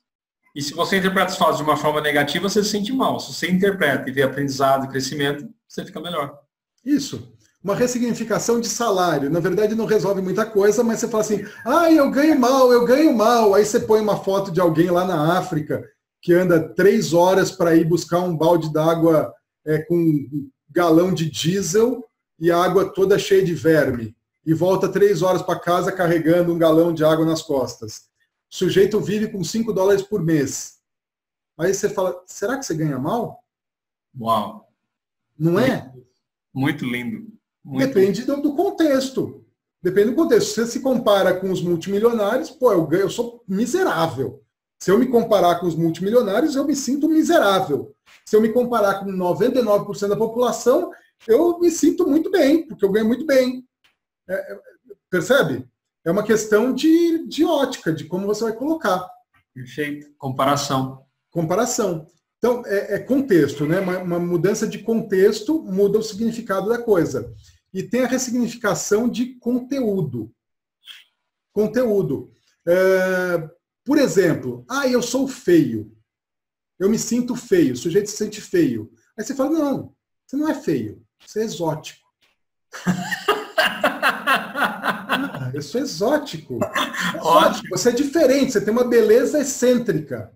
[0.56, 3.20] e se você interpreta os fatos de uma forma negativa, você se sente mal.
[3.20, 6.40] Se você interpreta e vê aprendizado e crescimento, você fica melhor.
[6.84, 7.32] Isso.
[7.64, 9.30] Uma ressignificação de salário.
[9.30, 12.86] Na verdade, não resolve muita coisa, mas você fala assim, ah, eu ganho mal, eu
[12.86, 13.54] ganho mal.
[13.54, 15.84] Aí você põe uma foto de alguém lá na África
[16.22, 19.34] que anda três horas para ir buscar um balde d'água
[19.66, 22.08] é, com um galão de diesel
[22.40, 26.58] e a água toda cheia de verme e volta três horas para casa carregando um
[26.58, 28.10] galão de água nas costas.
[28.52, 30.80] O sujeito vive com 5 dólares por mês.
[31.58, 33.44] Aí você fala, será que você ganha mal?
[34.18, 34.68] Uau!
[35.38, 35.94] Não é?
[36.54, 37.39] Muito lindo.
[37.70, 38.42] Muito Depende lindo.
[38.42, 39.46] do contexto.
[39.82, 40.48] Depende do contexto.
[40.48, 44.42] Se você se compara com os multimilionários, pô, eu, ganho, eu sou miserável.
[44.82, 47.96] Se eu me comparar com os multimilionários, eu me sinto miserável.
[48.26, 50.92] Se eu me comparar com 99% da população,
[51.28, 53.64] eu me sinto muito bem, porque eu ganho muito bem.
[54.28, 54.60] É, é,
[55.10, 55.68] percebe?
[56.04, 59.08] É, É uma questão de, de ótica, de como você vai colocar.
[59.54, 60.08] Perfeito.
[60.18, 61.04] Comparação.
[61.30, 62.08] Comparação.
[62.40, 63.80] Então, é, é contexto, né?
[63.80, 67.34] Uma, uma, mudança de contexto muda o significado da coisa.
[67.74, 70.32] E tem a ressignificação de conteúdo.
[71.54, 72.32] Conteúdo.
[72.68, 73.50] É,
[73.86, 75.92] por exemplo, ah, eu sou feio.
[76.80, 77.74] Eu me sinto feio.
[77.74, 78.92] O sujeito se sente feio.
[79.18, 79.96] Aí você fala, não,
[80.26, 81.04] você não é feio.
[81.26, 82.08] Você é exótico.
[85.06, 86.60] ah, eu sou exótico.
[87.16, 87.70] exótico.
[87.70, 90.32] Você é diferente, você tem uma beleza excêntrica.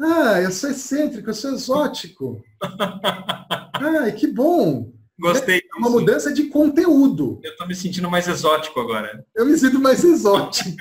[0.00, 2.44] Ah, eu sou excêntrico, eu sou exótico.
[3.74, 4.92] Ai, que bom.
[5.18, 5.58] Gostei.
[5.58, 7.40] É uma mudança de conteúdo.
[7.42, 9.26] Eu estou me sentindo mais exótico agora.
[9.34, 10.76] Eu me sinto mais exótico.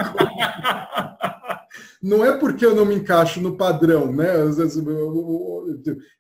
[2.02, 4.28] não é porque eu não me encaixo no padrão, né?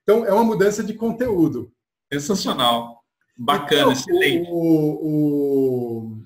[0.01, 1.71] Então, é uma mudança de conteúdo.
[2.11, 3.03] Sensacional.
[3.37, 4.49] Bacana, então, excelente.
[4.49, 6.17] O,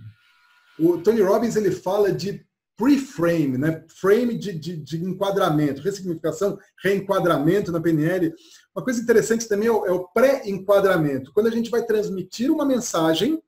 [0.79, 2.45] o, o Tony Robbins ele fala de
[2.82, 3.86] pre-frame, né?
[3.88, 8.34] frame de, de, de, enquadramento, ressignificação, reenquadramento na PNL.
[8.75, 11.32] Uma coisa interessante também é o, é o pré-enquadramento.
[11.32, 13.39] Quando a gente vai transmitir uma mensagem,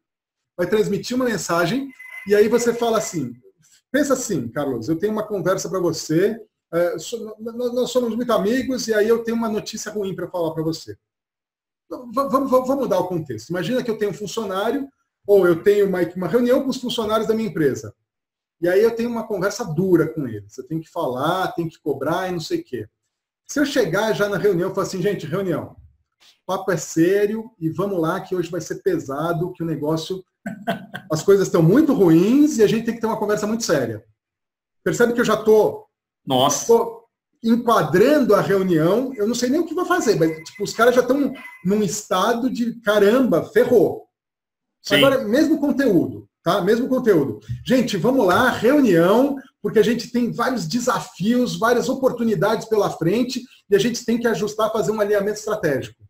[0.55, 1.89] vai transmitir uma mensagem,
[2.27, 3.33] e aí você fala assim,
[3.91, 6.39] pensa assim, Carlos, eu tenho uma conversa para você,
[6.71, 6.95] é,
[7.39, 10.95] nós somos muito amigos, e aí eu tenho uma notícia ruim para falar para você.
[11.89, 13.49] Vamos, vamos, mudar o contexto.
[13.49, 14.87] Imagina que eu tenho um funcionário,
[15.25, 17.95] ou eu tenho uma, uma reunião com os funcionários da minha empresa.
[18.61, 20.57] E aí eu tenho uma conversa dura com eles.
[20.57, 22.87] Eu tenho que falar, tenho que cobrar e não sei o quê.
[23.47, 25.75] Se eu chegar já na reunião e falar assim, gente, reunião,
[26.43, 30.23] o papo é sério e vamos lá que hoje vai ser pesado, que o negócio,
[31.11, 34.03] as coisas estão muito ruins e a gente tem que ter uma conversa muito séria.
[34.83, 35.87] Percebe que eu já estou
[36.25, 36.73] Nossa.
[37.43, 40.95] enquadrando a reunião, eu não sei nem o que vou fazer, mas tipo, os caras
[40.95, 41.33] já estão
[41.65, 44.07] num estado de caramba, ferrou.
[44.81, 44.95] Sim.
[44.95, 46.61] Agora, mesmo conteúdo tá?
[46.61, 47.39] Mesmo conteúdo.
[47.65, 53.75] Gente, vamos lá, reunião, porque a gente tem vários desafios, várias oportunidades pela frente e
[53.75, 56.03] a gente tem que ajustar, fazer um alinhamento estratégico.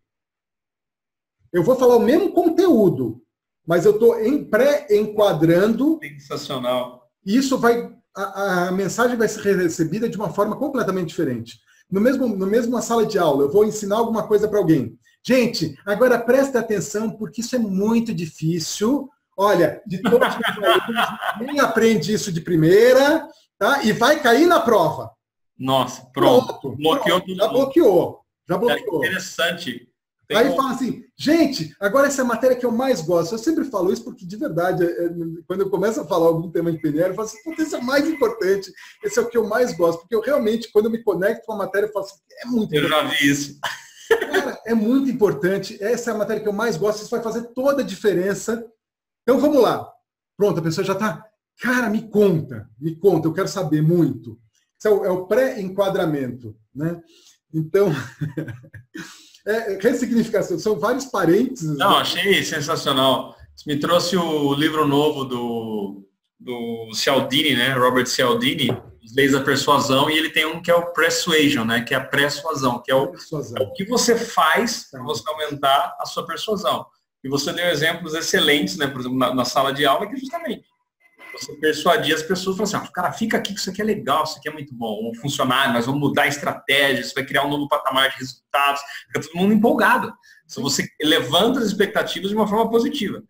[1.54, 3.22] Eu vou falar o mesmo conteúdo,
[3.66, 4.16] mas eu estou
[4.50, 6.00] pré-enquadrando.
[6.02, 7.08] Sensacional.
[7.24, 7.96] E isso vai.
[8.16, 11.60] A, a, mensagem vai ser recebida de uma forma completamente diferente.
[11.90, 14.98] No mesmo, no mesmo sala de aula, eu vou ensinar alguma coisa para alguém.
[15.26, 22.14] Gente, agora preste atenção, porque isso é muito difícil Olha, de todos os ninguém aprende
[22.14, 23.28] isso de primeira,
[23.58, 23.84] tá?
[23.84, 25.12] E vai cair na prova.
[25.58, 26.60] Nossa, pronto.
[26.60, 28.20] pronto bloqueou pronto, Já bloqueou.
[28.48, 29.04] Já bloqueou.
[29.04, 29.90] É interessante.
[30.28, 30.56] Tem Aí um...
[30.56, 33.34] fala assim, gente, agora essa é a matéria que eu mais gosto.
[33.34, 35.10] Eu sempre falo isso porque, de verdade, é,
[35.48, 37.84] quando eu começo a falar algum tema de PNL, eu falo assim, esse é o
[37.84, 38.72] mais importante,
[39.04, 40.00] esse é o que eu mais gosto.
[40.00, 42.74] Porque eu realmente, quando eu me conecto com a matéria, eu falo assim, é muito
[42.74, 43.12] Eu importante.
[43.12, 43.60] já vi isso.
[44.32, 45.78] Cara, é muito importante.
[45.82, 47.02] Essa é a matéria que eu mais gosto.
[47.02, 48.66] Isso vai fazer toda a diferença
[49.24, 49.90] então vamos lá.
[50.38, 51.26] Pronto, a pessoa já está.
[51.60, 54.40] Cara, me conta, me conta, eu quero saber muito.
[54.78, 56.56] Isso é o, é o pré-enquadramento.
[56.76, 57.00] Né?
[57.54, 57.90] Então,
[59.46, 61.78] é, ressignificação, são vários parênteses.
[61.78, 61.98] Não, né?
[61.98, 63.36] achei sensacional.
[63.56, 66.04] Você me trouxe o livro novo do,
[66.40, 67.74] do Cialdini, né?
[67.74, 68.72] Robert Cialdini,
[69.04, 71.82] As Leis da Persuasão, e ele tem um que é o Persuasion, né?
[71.82, 75.96] Que é a persuasão, que é o, é o que você faz para você aumentar
[76.00, 76.86] a sua persuasão.
[77.24, 78.88] E você deu exemplos excelentes, né?
[78.88, 80.66] Por exemplo, na, na sala de aula, que justamente
[81.34, 84.24] você persuadir as pessoas, falar assim, ah, cara, fica aqui que isso aqui é legal,
[84.24, 87.46] isso aqui é muito bom, ou funcionar, nós vamos mudar a estratégia, você vai criar
[87.46, 90.14] um novo patamar de resultados, fica todo mundo empolgado.
[90.46, 93.24] Então você levanta as expectativas de uma forma positiva.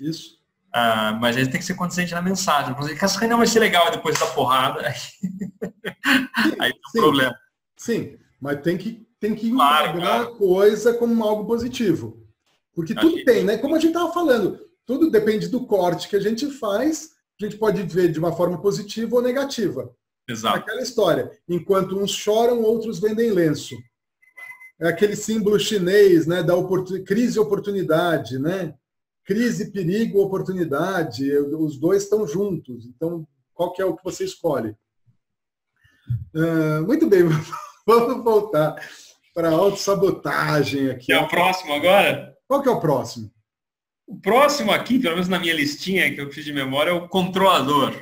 [0.00, 0.38] Isso.
[0.72, 2.74] Ah, mas aí tem que ser consciente na mensagem.
[2.74, 4.94] Você que essa reunião vai ser legal depois da porrada, aí,
[6.58, 7.36] aí tem um problema.
[7.76, 10.24] Sim, mas tem que, tem que claro, claro.
[10.24, 12.23] a coisa como algo positivo.
[12.74, 13.56] Porque tudo tem, né?
[13.56, 17.10] Como a gente estava falando, tudo depende do corte que a gente faz,
[17.40, 19.94] a gente pode ver de uma forma positiva ou negativa.
[20.28, 20.58] Exato.
[20.58, 21.30] Aquela história.
[21.48, 23.76] Enquanto uns choram, outros vendem lenço.
[24.80, 26.42] É aquele símbolo chinês, né?
[26.42, 27.02] Da oportun...
[27.04, 28.74] crise e oportunidade, né?
[29.24, 31.30] Crise, perigo, oportunidade.
[31.36, 32.86] Os dois estão juntos.
[32.86, 34.76] Então, qual que é o que você escolhe?
[36.34, 37.22] Uh, muito bem,
[37.86, 38.76] vamos voltar
[39.32, 41.12] para a autossabotagem aqui.
[41.12, 42.33] É o próximo agora?
[42.46, 43.32] Qual que é o próximo?
[44.06, 47.08] O próximo aqui, pelo menos na minha listinha que eu fiz de memória, é o
[47.08, 47.94] controlador.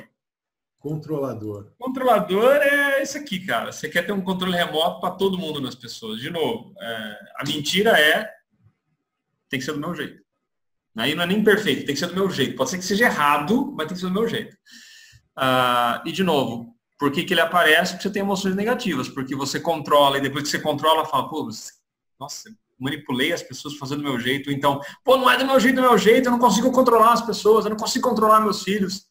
[0.77, 1.71] Controlador.
[1.79, 3.71] Controlador é isso aqui, cara.
[3.71, 6.19] Você quer ter um controle remoto para todo mundo nas pessoas.
[6.19, 8.29] De novo, é, a mentira é
[9.49, 10.21] tem que ser do meu jeito.
[10.97, 12.55] Aí não é nem perfeito, tem que ser do meu jeito.
[12.55, 14.55] Pode ser que seja errado, mas tem que ser do meu jeito.
[15.35, 17.93] Ah, e de novo, por que, que ele aparece?
[17.93, 21.49] Porque você tem emoções negativas, porque você controla e depois que você controla, fala, pô,
[22.19, 22.49] nossa,
[22.83, 24.51] manipulei as pessoas fazendo do meu jeito.
[24.51, 27.21] Então, pô, não é do meu jeito, do meu jeito, eu não consigo controlar as
[27.21, 29.07] pessoas, eu não consigo controlar meus filhos.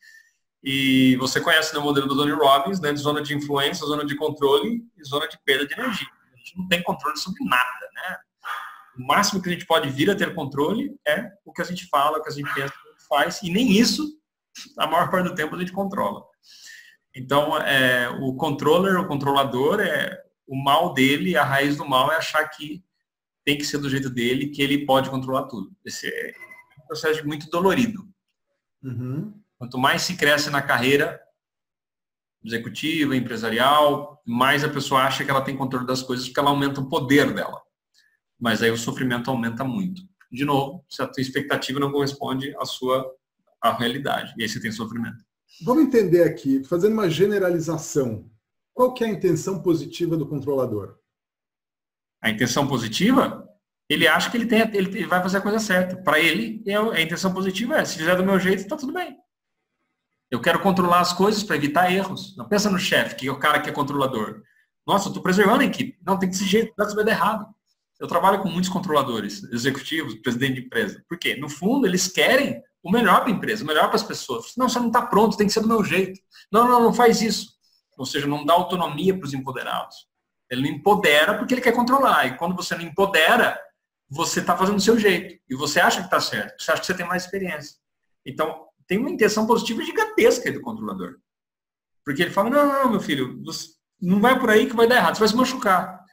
[0.62, 4.84] E você conhece o modelo do Tony Robbins, né, zona de influência, zona de controle
[4.96, 6.06] e zona de perda de energia.
[6.32, 8.18] A gente não tem controle sobre nada, né?
[8.98, 11.88] O máximo que a gente pode vir a ter controle é o que a gente
[11.88, 14.06] fala, o que a gente pensa, o que a gente faz, e nem isso,
[14.78, 16.22] a maior parte do tempo, a gente controla.
[17.14, 22.16] Então, é, o controller, o controlador, é o mal dele, a raiz do mal é
[22.16, 22.84] achar que
[23.44, 25.70] tem que ser do jeito dele, que ele pode controlar tudo.
[25.84, 26.32] Esse é
[26.82, 28.06] um processo muito dolorido.
[28.82, 29.32] Uhum.
[29.58, 31.20] Quanto mais se cresce na carreira
[32.44, 36.80] executiva, empresarial, mais a pessoa acha que ela tem controle das coisas, porque ela aumenta
[36.80, 37.60] o poder dela.
[38.38, 40.02] Mas aí o sofrimento aumenta muito.
[40.30, 43.08] De novo, se a tua expectativa não corresponde à sua
[43.60, 45.24] à realidade, e aí você tem sofrimento.
[45.64, 48.28] Vamos entender aqui, fazendo uma generalização.
[48.74, 50.98] Qual que é a intenção positiva do controlador?
[52.22, 53.44] A intenção positiva,
[53.88, 55.96] ele acha que ele, tem, ele vai fazer a coisa certa.
[55.96, 59.16] Para ele, é a intenção positiva é, se fizer do meu jeito, está tudo bem.
[60.30, 62.34] Eu quero controlar as coisas para evitar erros.
[62.36, 64.40] Não pensa no chefe, que é o cara que é controlador.
[64.86, 65.98] Nossa, eu estou preservando a equipe.
[66.06, 67.46] Não, tem que ser jeito, não vai dar errado.
[68.00, 71.04] Eu trabalho com muitos controladores, executivos, presidente de empresa.
[71.08, 71.36] Por quê?
[71.36, 74.54] No fundo, eles querem o melhor para a empresa, o melhor para as pessoas.
[74.56, 76.18] Não, você não está pronto, tem que ser do meu jeito.
[76.50, 77.52] Não, não, não faz isso.
[77.96, 80.08] Ou seja, não dá autonomia para os empoderados.
[80.52, 82.26] Ele empodera porque ele quer controlar.
[82.26, 83.58] E quando você não empodera,
[84.06, 85.40] você está fazendo do seu jeito.
[85.48, 86.62] E você acha que está certo.
[86.62, 87.78] Você acha que você tem mais experiência.
[88.26, 91.16] Então, tem uma intenção positiva gigantesca do controlador.
[92.04, 93.42] Porque ele fala, não, não, meu filho,
[93.98, 96.04] não vai por aí que vai dar errado, você vai se machucar.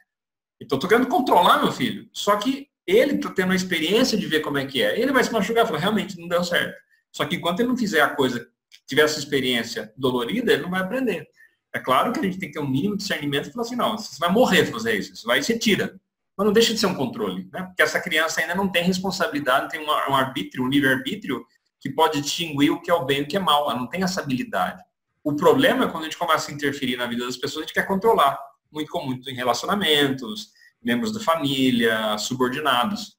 [0.58, 2.08] Então, estou querendo controlar meu filho.
[2.10, 4.98] Só que ele está tendo a experiência de ver como é que é.
[4.98, 6.74] Ele vai se machucar, fala, realmente, não deu certo.
[7.12, 8.48] Só que enquanto ele não fizer a coisa,
[8.86, 11.28] tiver essa experiência dolorida, ele não vai aprender.
[11.72, 13.76] É claro que a gente tem que ter um mínimo de discernimento e falar assim,
[13.76, 16.00] não, você vai morrer se fazer isso, você vai e você tira.
[16.36, 17.62] Mas não deixa de ser um controle, né?
[17.62, 21.44] Porque essa criança ainda não tem responsabilidade, não tem um arbítrio, um livre-arbítrio
[21.78, 23.70] que pode distinguir o que é o bem e o que é mal.
[23.70, 24.82] Ela não tem essa habilidade.
[25.22, 27.74] O problema é quando a gente começa a interferir na vida das pessoas, a gente
[27.74, 28.38] quer controlar.
[28.72, 30.48] Muito comum em relacionamentos,
[30.82, 33.16] membros da família, subordinados.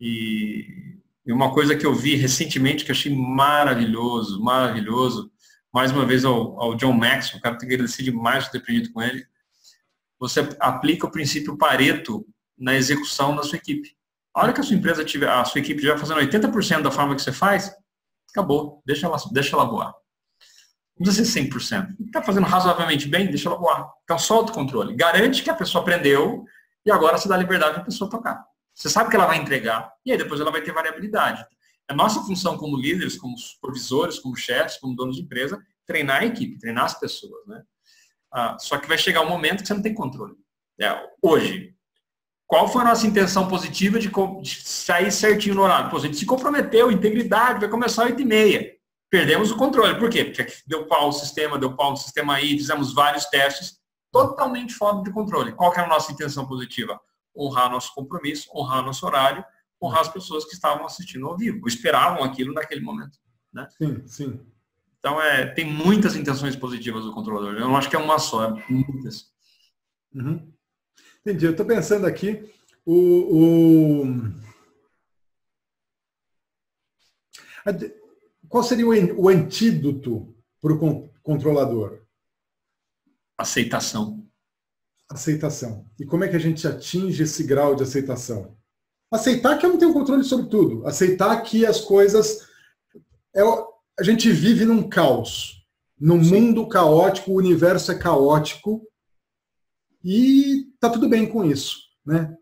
[0.00, 0.66] E
[1.26, 5.30] uma coisa que eu vi recentemente que eu achei maravilhoso, maravilhoso,
[5.72, 8.58] mais uma vez ao, ao John Maxwell, o cara tem que agradecer demais por ter
[8.58, 9.26] aprendido com ele.
[10.18, 13.96] Você aplica o princípio Pareto na execução da sua equipe.
[14.34, 17.14] A hora que a sua empresa tiver, a sua equipe estiver fazendo 80% da forma
[17.14, 17.72] que você faz,
[18.30, 19.94] acabou, deixa ela, deixa ela voar.
[20.98, 21.96] Não precisa ser 100%.
[22.06, 23.88] Está fazendo razoavelmente bem, deixa ela voar.
[24.02, 24.96] Então solta o controle.
[24.96, 26.44] Garante que a pessoa aprendeu
[26.84, 28.44] e agora você dá liberdade para a pessoa tocar.
[28.74, 31.44] Você sabe que ela vai entregar e aí depois ela vai ter variabilidade.
[31.88, 36.26] A nossa função como líderes, como supervisores, como chefes, como donos de empresa, treinar a
[36.26, 37.62] equipe, treinar as pessoas, né?
[38.30, 40.34] Ah, só que vai chegar um momento que você não tem controle.
[40.78, 41.74] É, hoje,
[42.46, 45.90] qual foi a nossa intenção positiva de, de sair certinho no horário?
[45.90, 48.72] Pô, a gente se comprometeu, integridade, vai começar às 8 e meia.
[49.10, 49.98] Perdemos o controle.
[49.98, 50.24] Por quê?
[50.24, 53.78] Porque deu pau o sistema, deu pau no sistema aí, fizemos vários testes,
[54.12, 55.52] totalmente fora de controle.
[55.52, 57.00] Qual que era a nossa intenção positiva?
[57.36, 59.44] Honrar nosso compromisso, honrar nosso horário,
[59.80, 63.18] honrar as pessoas que estavam assistindo ao vivo, ou esperavam aquilo naquele momento.
[63.52, 63.68] Né?
[63.76, 64.40] Sim, sim.
[64.98, 67.54] Então, é, tem muitas intenções positivas do controlador.
[67.54, 69.30] Eu não acho que é uma só, é muitas.
[70.12, 70.52] Uhum.
[71.20, 71.46] Entendi.
[71.46, 72.52] Eu estou pensando aqui,
[72.84, 74.04] o, o...
[78.48, 82.02] qual seria o, o antídoto para o controlador?
[83.36, 84.28] Aceitação.
[85.08, 85.88] Aceitação.
[85.98, 88.57] E como é que a gente atinge esse grau de aceitação?
[89.10, 92.46] Aceitar que eu não tenho controle sobre tudo, aceitar que as coisas.
[93.34, 93.42] É,
[93.98, 95.64] a gente vive num caos,
[95.98, 96.40] num Sim.
[96.40, 98.82] mundo caótico, o universo é caótico
[100.04, 102.34] e tá tudo bem com isso, né?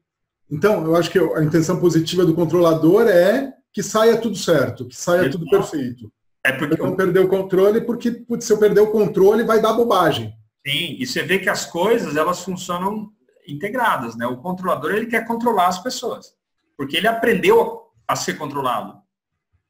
[0.51, 4.95] Então, eu acho que a intenção positiva do controlador é que saia tudo certo, que
[4.97, 6.13] saia tudo perfeito.
[6.45, 9.61] É porque eu não perder o controle, porque putz, se eu perder o controle, vai
[9.61, 10.33] dar bobagem.
[10.65, 13.11] Sim, e você vê que as coisas elas funcionam
[13.49, 14.27] integradas, né?
[14.27, 16.37] O controlador ele quer controlar as pessoas
[16.77, 19.01] porque ele aprendeu a ser controlado.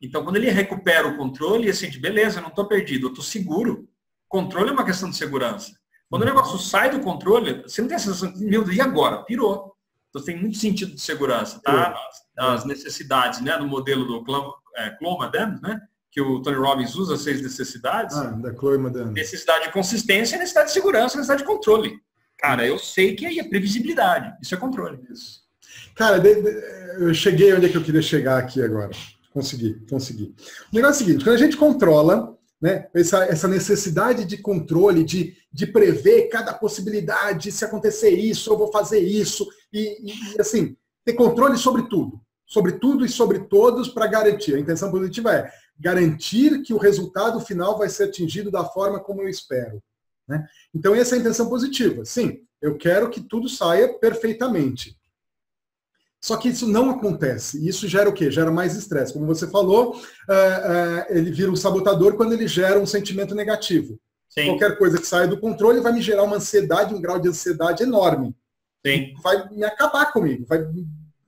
[0.00, 3.88] Então, quando ele recupera o controle, ele sente, beleza, não estou perdido, eu estou seguro.
[4.28, 5.72] Controle é uma questão de segurança.
[6.09, 9.22] Quando o negócio sai do controle, você não tem a sensação, meu Deus, e agora?
[9.24, 9.74] Pirou.
[10.09, 11.94] Então tem muito sentido de segurança, tá?
[12.38, 13.57] As, necessidades, né?
[13.57, 15.80] No modelo do Clone é, né?
[16.11, 18.16] Que o Tony Robbins usa, seis necessidades.
[18.16, 19.12] Ah, da Madame.
[19.12, 21.98] Necessidade de consistência, necessidade de segurança, necessidade de controle.
[22.38, 24.34] Cara, eu sei que aí é previsibilidade.
[24.40, 25.02] Isso é controle.
[25.11, 25.45] Isso.
[25.97, 26.51] Cara, de, de,
[26.99, 28.90] eu cheguei onde é que eu queria chegar aqui agora.
[29.32, 30.34] Consegui, consegui.
[30.70, 35.03] O negócio é o seguinte, quando a gente controla né, essa, essa necessidade de controle,
[35.03, 40.76] de, de prever cada possibilidade, se acontecer isso, eu vou fazer isso, e, e assim,
[41.05, 42.20] ter controle sobre tudo.
[42.47, 44.55] Sobre tudo e sobre todos para garantir.
[44.55, 49.22] A intenção positiva é garantir que o resultado final vai ser atingido da forma como
[49.22, 49.82] eu espero.
[50.28, 50.47] Né?
[50.74, 52.05] Então, essa é a intenção positiva.
[52.05, 54.97] Sim, eu quero que tudo saia perfeitamente.
[56.22, 57.58] Só que isso não acontece.
[57.62, 58.30] E isso gera o quê?
[58.30, 59.12] Gera mais estresse.
[59.12, 63.98] Como você falou, é, é, ele vira um sabotador quando ele gera um sentimento negativo.
[64.28, 64.46] Sim.
[64.46, 67.82] Qualquer coisa que saia do controle vai me gerar uma ansiedade, um grau de ansiedade
[67.82, 68.34] enorme.
[68.84, 69.14] Sim.
[69.22, 70.66] Vai me acabar comigo, vai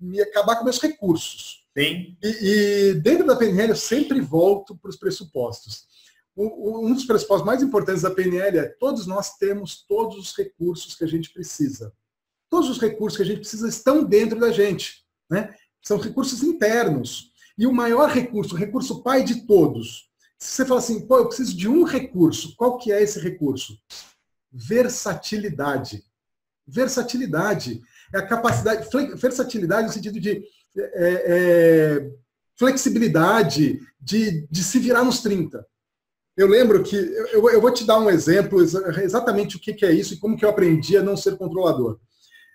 [0.00, 1.64] me acabar com meus recursos.
[2.22, 5.86] E, e dentro da PNL eu sempre volto para os pressupostos.
[6.36, 11.02] Um dos pressupostos mais importantes da PNL é todos nós temos todos os recursos que
[11.02, 11.92] a gente precisa.
[12.50, 15.04] Todos os recursos que a gente precisa estão dentro da gente.
[15.30, 15.54] Né?
[15.82, 17.30] São recursos internos.
[17.56, 20.08] E o maior recurso, o recurso pai de todos.
[20.38, 23.76] Se você fala assim, pô, eu preciso de um recurso, qual que é esse recurso?
[24.52, 26.04] Versatilidade.
[26.66, 27.82] Versatilidade.
[28.14, 30.42] É a capacidade, versatilidade no sentido de
[30.76, 32.10] é, é,
[32.56, 35.66] flexibilidade, de, de se virar nos 30.
[36.36, 39.92] Eu lembro que, eu, eu vou te dar um exemplo, exatamente o que, que é
[39.92, 41.98] isso e como que eu aprendi a não ser controlador.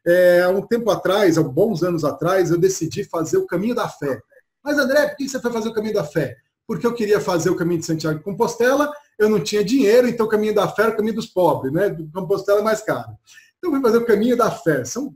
[0.05, 3.87] É, há um tempo atrás, há bons anos atrás, eu decidi fazer o caminho da
[3.87, 4.21] fé.
[4.63, 6.37] Mas André, por que você foi fazer o caminho da fé?
[6.67, 10.25] Porque eu queria fazer o caminho de Santiago de Compostela, eu não tinha dinheiro, então
[10.25, 11.89] o caminho da fé era o caminho dos pobres, né?
[11.89, 13.17] Do Compostela é mais caro.
[13.57, 14.83] Então eu fui fazer o caminho da fé.
[14.85, 15.13] São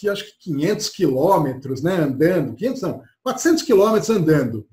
[0.00, 4.66] que acho que 500 quilômetros, né, andando, 500 não, 400 quilômetros andando.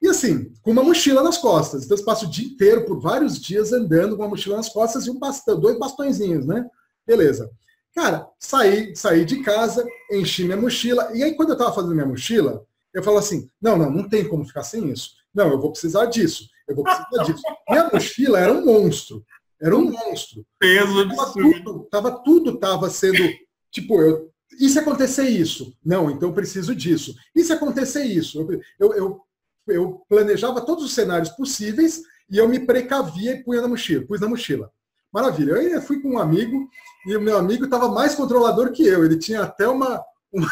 [0.00, 1.84] E assim, com uma mochila nas costas.
[1.84, 5.06] Então, eu passo o dia inteiro, por vários dias, andando com uma mochila nas costas
[5.06, 6.66] e um bastão, dois bastõezinhos, né?
[7.06, 7.50] Beleza.
[7.94, 12.06] Cara, saí, saí de casa, enchi minha mochila, e aí quando eu estava fazendo minha
[12.06, 12.64] mochila,
[12.94, 15.12] eu falo assim, não, não, não tem como ficar sem isso.
[15.34, 17.42] Não, eu vou precisar disso, eu vou precisar disso.
[17.68, 19.24] Minha mochila era um monstro,
[19.60, 20.46] era um monstro.
[20.58, 23.22] Peso tava tudo, tava tudo tava sendo,
[23.70, 24.30] tipo, eu,
[24.60, 25.76] e se acontecer isso?
[25.84, 27.14] Não, então eu preciso disso.
[27.34, 28.40] E se acontecer isso?
[28.40, 29.28] Eu, eu, eu
[29.72, 34.20] eu planejava todos os cenários possíveis e eu me precavia e punha na mochila, pus
[34.20, 34.70] na mochila.
[35.12, 35.52] Maravilha.
[35.52, 36.68] Eu fui com um amigo
[37.06, 39.04] e o meu amigo estava mais controlador que eu.
[39.04, 40.02] Ele tinha até uma,
[40.32, 40.50] uma,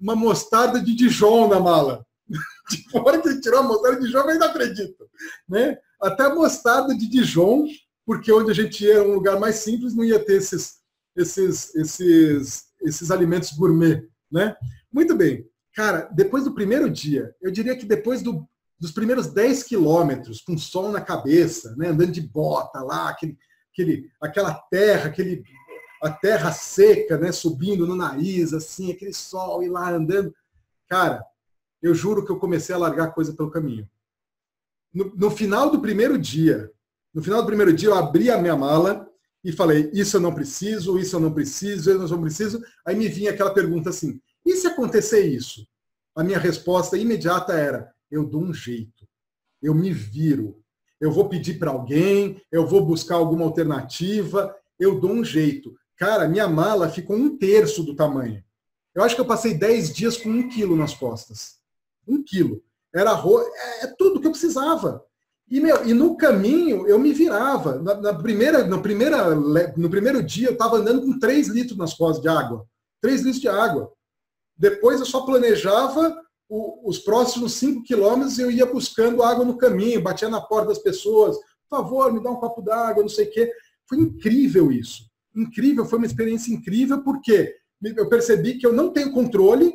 [0.00, 2.04] uma mostarda de Dijon na mala.
[2.68, 5.08] De fora que ele tirou a mostarda de Dijon, eu ainda acredito.
[5.48, 5.78] Né?
[6.02, 7.64] Até a mostarda de Dijon,
[8.04, 10.78] porque onde a gente ia, um lugar mais simples, não ia ter esses,
[11.14, 14.02] esses, esses, esses alimentos gourmet.
[14.28, 14.56] Né?
[14.92, 15.48] Muito bem.
[15.76, 18.44] Cara, depois do primeiro dia, eu diria que depois do,
[18.80, 23.36] dos primeiros 10 quilômetros, com sol na cabeça, né, andando de bota lá, aquele,
[23.76, 25.44] aquele, aquela terra, aquele,
[26.02, 30.34] a terra seca, né, subindo no nariz, assim, aquele sol e lá andando.
[30.88, 31.22] Cara,
[31.82, 33.88] eu juro que eu comecei a largar coisa pelo caminho.
[34.92, 36.72] No, no, final do primeiro dia,
[37.12, 39.06] no final do primeiro dia, eu abri a minha mala
[39.44, 42.64] e falei: Isso eu não preciso, isso eu não preciso, eu não preciso.
[42.84, 45.66] Aí me vinha aquela pergunta assim: E se acontecer isso?
[46.14, 49.06] A minha resposta imediata era: eu dou um jeito,
[49.60, 50.62] eu me viro,
[51.00, 55.76] eu vou pedir para alguém, eu vou buscar alguma alternativa, eu dou um jeito.
[55.96, 58.42] Cara, minha mala ficou um terço do tamanho.
[58.94, 61.56] Eu acho que eu passei 10 dias com um quilo nas costas.
[62.06, 62.62] Um quilo.
[62.94, 65.04] Era arroz, é, é tudo que eu precisava.
[65.48, 67.78] E, meu, e no caminho eu me virava.
[67.78, 71.94] Na, na primeira, na primeira, no primeiro dia eu estava andando com 3 litros nas
[71.94, 72.66] costas de água.
[73.00, 73.92] 3 litros de água.
[74.56, 76.16] Depois eu só planejava
[76.48, 80.78] o, os próximos cinco quilômetros eu ia buscando água no caminho, batia na porta das
[80.78, 81.36] pessoas,
[81.68, 83.52] por favor, me dá um copo d'água, não sei o quê.
[83.88, 85.04] Foi incrível isso.
[85.34, 89.74] Incrível, foi uma experiência incrível, porque eu percebi que eu não tenho controle,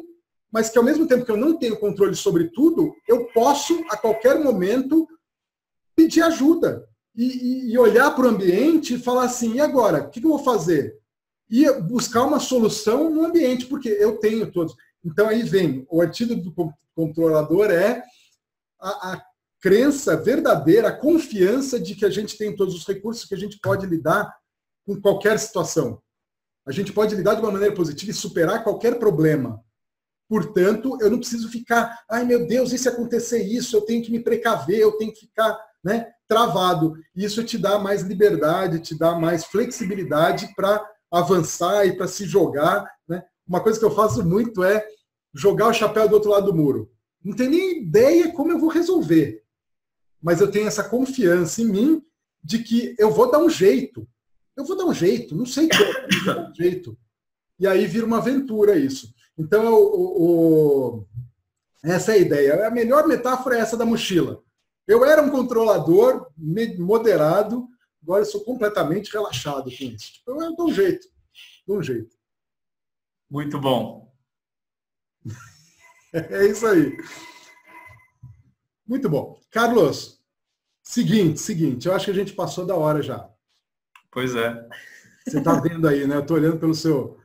[0.51, 3.97] mas que ao mesmo tempo que eu não tenho controle sobre tudo, eu posso, a
[3.97, 5.07] qualquer momento,
[5.95, 6.87] pedir ajuda.
[7.13, 10.03] E, e olhar para o ambiente e falar assim, e agora?
[10.03, 10.97] O que, eu vou fazer?
[11.49, 14.73] E buscar uma solução no ambiente, porque eu tenho todos.
[15.03, 18.03] Então aí vem, o antídoto do controlador é
[18.79, 19.25] a, a
[19.59, 23.59] crença verdadeira, a confiança de que a gente tem todos os recursos que a gente
[23.59, 24.33] pode lidar
[24.85, 26.01] com qualquer situação.
[26.65, 29.63] A gente pode lidar de uma maneira positiva e superar qualquer problema.
[30.29, 34.11] Portanto, eu não preciso ficar, ai meu Deus, e se acontecer isso, eu tenho que
[34.11, 36.95] me precaver, eu tenho que ficar né, travado.
[37.15, 42.89] Isso te dá mais liberdade, te dá mais flexibilidade para avançar e para se jogar.
[43.07, 43.21] Né?
[43.47, 44.85] Uma coisa que eu faço muito é
[45.33, 46.91] jogar o chapéu do outro lado do muro.
[47.23, 49.43] Não tenho nem ideia como eu vou resolver.
[50.21, 52.03] Mas eu tenho essa confiança em mim
[52.43, 54.07] de que eu vou dar um jeito.
[54.55, 56.97] Eu vou dar um jeito, não sei como, dar um jeito.
[57.59, 59.13] E aí vira uma aventura isso.
[59.37, 61.07] Então, o, o,
[61.83, 62.67] essa é a ideia.
[62.67, 64.43] A melhor metáfora é essa da mochila.
[64.87, 66.27] Eu era um controlador
[66.77, 67.67] moderado,
[68.03, 70.13] agora eu sou completamente relaxado com isso.
[70.13, 71.07] Tipo, eu dou um jeito,
[71.65, 72.15] dou um jeito.
[73.31, 74.11] Muito bom.
[76.13, 76.97] É isso aí.
[78.85, 79.39] Muito bom.
[79.49, 80.21] Carlos,
[80.83, 83.29] seguinte, seguinte, eu acho que a gente passou da hora já.
[84.11, 84.67] Pois é.
[85.25, 86.17] Você está vendo aí, né?
[86.17, 87.17] Eu estou olhando pelo seu,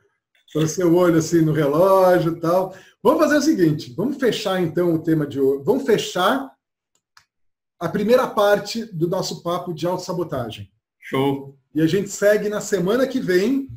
[0.53, 2.77] pelo seu olho assim no relógio e tal.
[3.03, 5.65] Vamos fazer o seguinte, vamos fechar então o tema de hoje.
[5.65, 6.49] Vamos fechar
[7.81, 10.73] a primeira parte do nosso papo de autossabotagem.
[11.01, 11.59] Show.
[11.75, 13.69] E a gente segue na semana que vem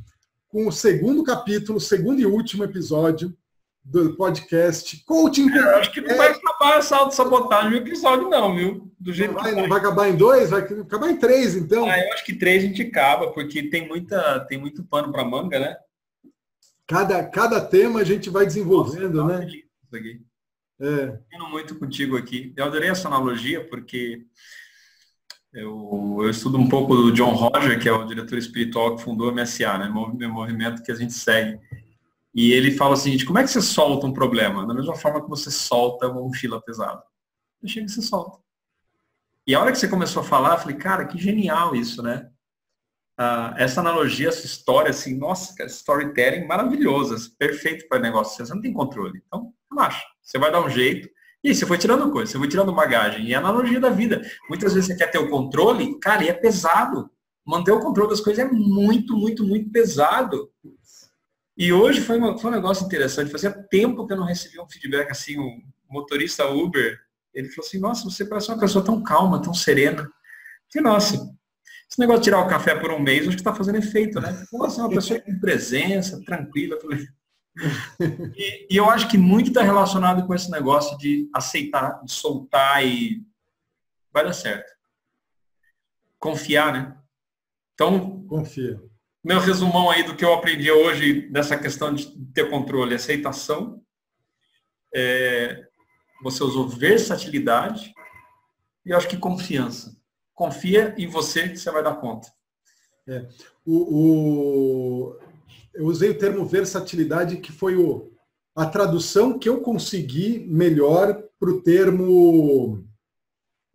[0.49, 3.33] com o segundo capítulo, segundo e último episódio
[3.83, 5.49] do podcast Coaching.
[5.49, 8.91] É, acho que não vai acabar essa autossabotagem no episódio, não, viu?
[8.99, 9.61] Do jeito não vai, que vai.
[9.61, 11.87] não vai acabar em dois, vai acabar em três, então.
[11.87, 15.23] Ah, eu acho que três a gente acaba, porque tem, muita, tem muito pano para
[15.23, 15.77] manga, né?
[16.87, 19.45] Cada, cada tema a gente vai desenvolvendo, Nossa, né?
[19.47, 20.21] Isso aqui.
[20.81, 21.19] É.
[21.49, 22.53] muito contigo aqui.
[22.55, 24.25] Eu adorei essa analogia, porque
[25.53, 29.29] eu, eu, estudo um pouco do John Roger, que é o diretor espiritual que fundou
[29.29, 29.87] a MSA, né?
[29.87, 31.59] O movimento que a gente segue.
[32.33, 34.65] E ele fala o seguinte, como é que você solta um problema?
[34.65, 37.03] Da mesma forma que você solta uma mochila pesada.
[37.65, 38.39] Chega que você solta.
[39.45, 42.29] E a hora que você começou a falar, eu falei, cara, que genial isso, né?
[43.17, 48.45] Ah, essa analogia, essa história, assim, nossa, storytelling maravilhosa, perfeito para negócio.
[48.45, 49.21] Você não tem controle.
[49.25, 50.03] Então, relaxa.
[50.21, 51.09] Você vai dar um jeito.
[51.43, 53.25] E você foi tirando coisa, você foi tirando bagagem.
[53.25, 54.21] E é a analogia da vida.
[54.49, 57.09] Muitas vezes você quer ter o controle, cara, e é pesado.
[57.45, 60.51] Manter o controle das coisas é muito, muito, muito pesado.
[61.57, 63.31] E hoje foi, uma, foi um negócio interessante.
[63.31, 66.99] Fazia tempo que eu não recebia um feedback assim, o um motorista Uber,
[67.33, 70.09] ele falou assim, nossa, você parece uma pessoa tão calma, tão serena.
[70.69, 71.15] Que nossa,
[71.89, 74.45] esse negócio de tirar o café por um mês, acho que está fazendo efeito, né?
[74.53, 76.77] Nossa, é uma pessoa com presença, tranquila.
[78.37, 82.85] E, e eu acho que muito está relacionado com esse negócio de aceitar, de soltar
[82.85, 83.21] e
[84.13, 84.71] vai dar certo.
[86.17, 86.97] Confiar, né?
[87.73, 88.79] Então, confia
[89.23, 93.81] meu resumão aí do que eu aprendi hoje dessa questão de ter controle, aceitação.
[94.93, 95.67] É,
[96.23, 97.93] você usou versatilidade
[98.85, 99.95] e eu acho que confiança.
[100.33, 102.31] Confia em você que você vai dar conta.
[103.07, 103.27] É.
[103.65, 105.19] O, o,
[105.73, 108.11] eu usei o termo versatilidade, que foi o,
[108.55, 112.83] a tradução que eu consegui melhor para o termo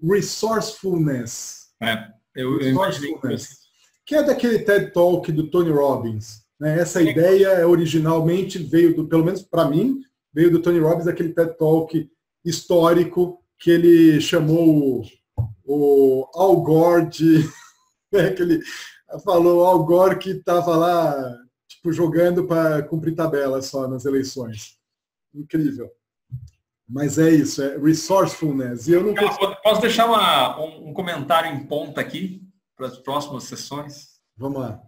[0.02, 1.68] resourcefulness.
[1.80, 3.64] É, eu, resourcefulness
[4.06, 6.42] que é daquele TED Talk do Tony Robbins.
[6.60, 6.78] Né?
[6.78, 11.56] Essa ideia originalmente veio, do, pelo menos para mim, veio do Tony Robbins, daquele TED
[11.56, 12.10] Talk
[12.44, 15.02] histórico que ele chamou
[15.64, 17.48] o, o Al Gore de...
[18.12, 18.60] Né, que ele
[19.24, 21.36] falou Al Gore que estava lá
[21.84, 24.78] tipo, jogando para cumprir tabela só nas eleições.
[25.34, 25.90] Incrível.
[26.88, 28.88] Mas é isso, é resourcefulness.
[28.88, 29.14] E eu não
[29.62, 32.42] Posso deixar uma, um, um comentário em ponta aqui?
[32.76, 34.20] para as próximas sessões?
[34.36, 34.82] Vamos lá.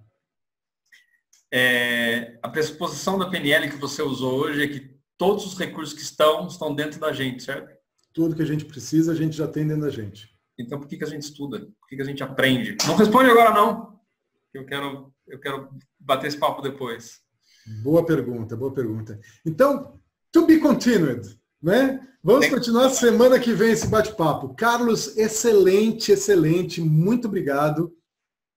[1.53, 6.03] É, a pressuposição da PNL que você usou hoje é que todos os recursos que
[6.03, 7.73] estão, estão dentro da gente, certo?
[8.13, 10.29] Tudo que a gente precisa, a gente já tem dentro da gente.
[10.59, 11.61] Então, por que, que a gente estuda?
[11.61, 12.77] Por que, que a gente aprende?
[12.87, 14.01] Não responde agora, não.
[14.53, 15.69] Eu quero, eu quero
[15.99, 17.21] bater esse papo depois.
[17.83, 19.19] Boa pergunta, boa pergunta.
[19.45, 19.99] Então,
[20.33, 22.01] to be continued, né?
[22.23, 24.55] Vamos continuar semana que vem esse bate-papo.
[24.55, 26.81] Carlos, excelente, excelente.
[26.81, 27.93] Muito obrigado.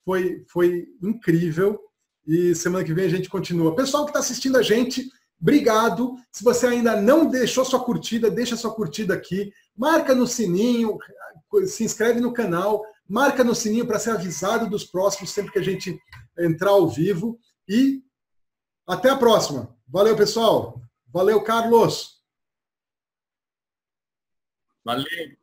[0.03, 1.79] Foi, foi incrível.
[2.25, 3.75] E semana que vem a gente continua.
[3.75, 5.07] Pessoal que está assistindo a gente,
[5.39, 6.15] obrigado.
[6.31, 9.51] Se você ainda não deixou sua curtida, deixa sua curtida aqui.
[9.77, 10.97] Marca no sininho,
[11.67, 15.63] se inscreve no canal, marca no sininho para ser avisado dos próximos sempre que a
[15.63, 15.99] gente
[16.39, 17.39] entrar ao vivo.
[17.67, 18.03] E
[18.87, 19.77] até a próxima.
[19.87, 20.81] Valeu, pessoal.
[21.07, 22.23] Valeu, Carlos.
[24.83, 25.38] Valeu!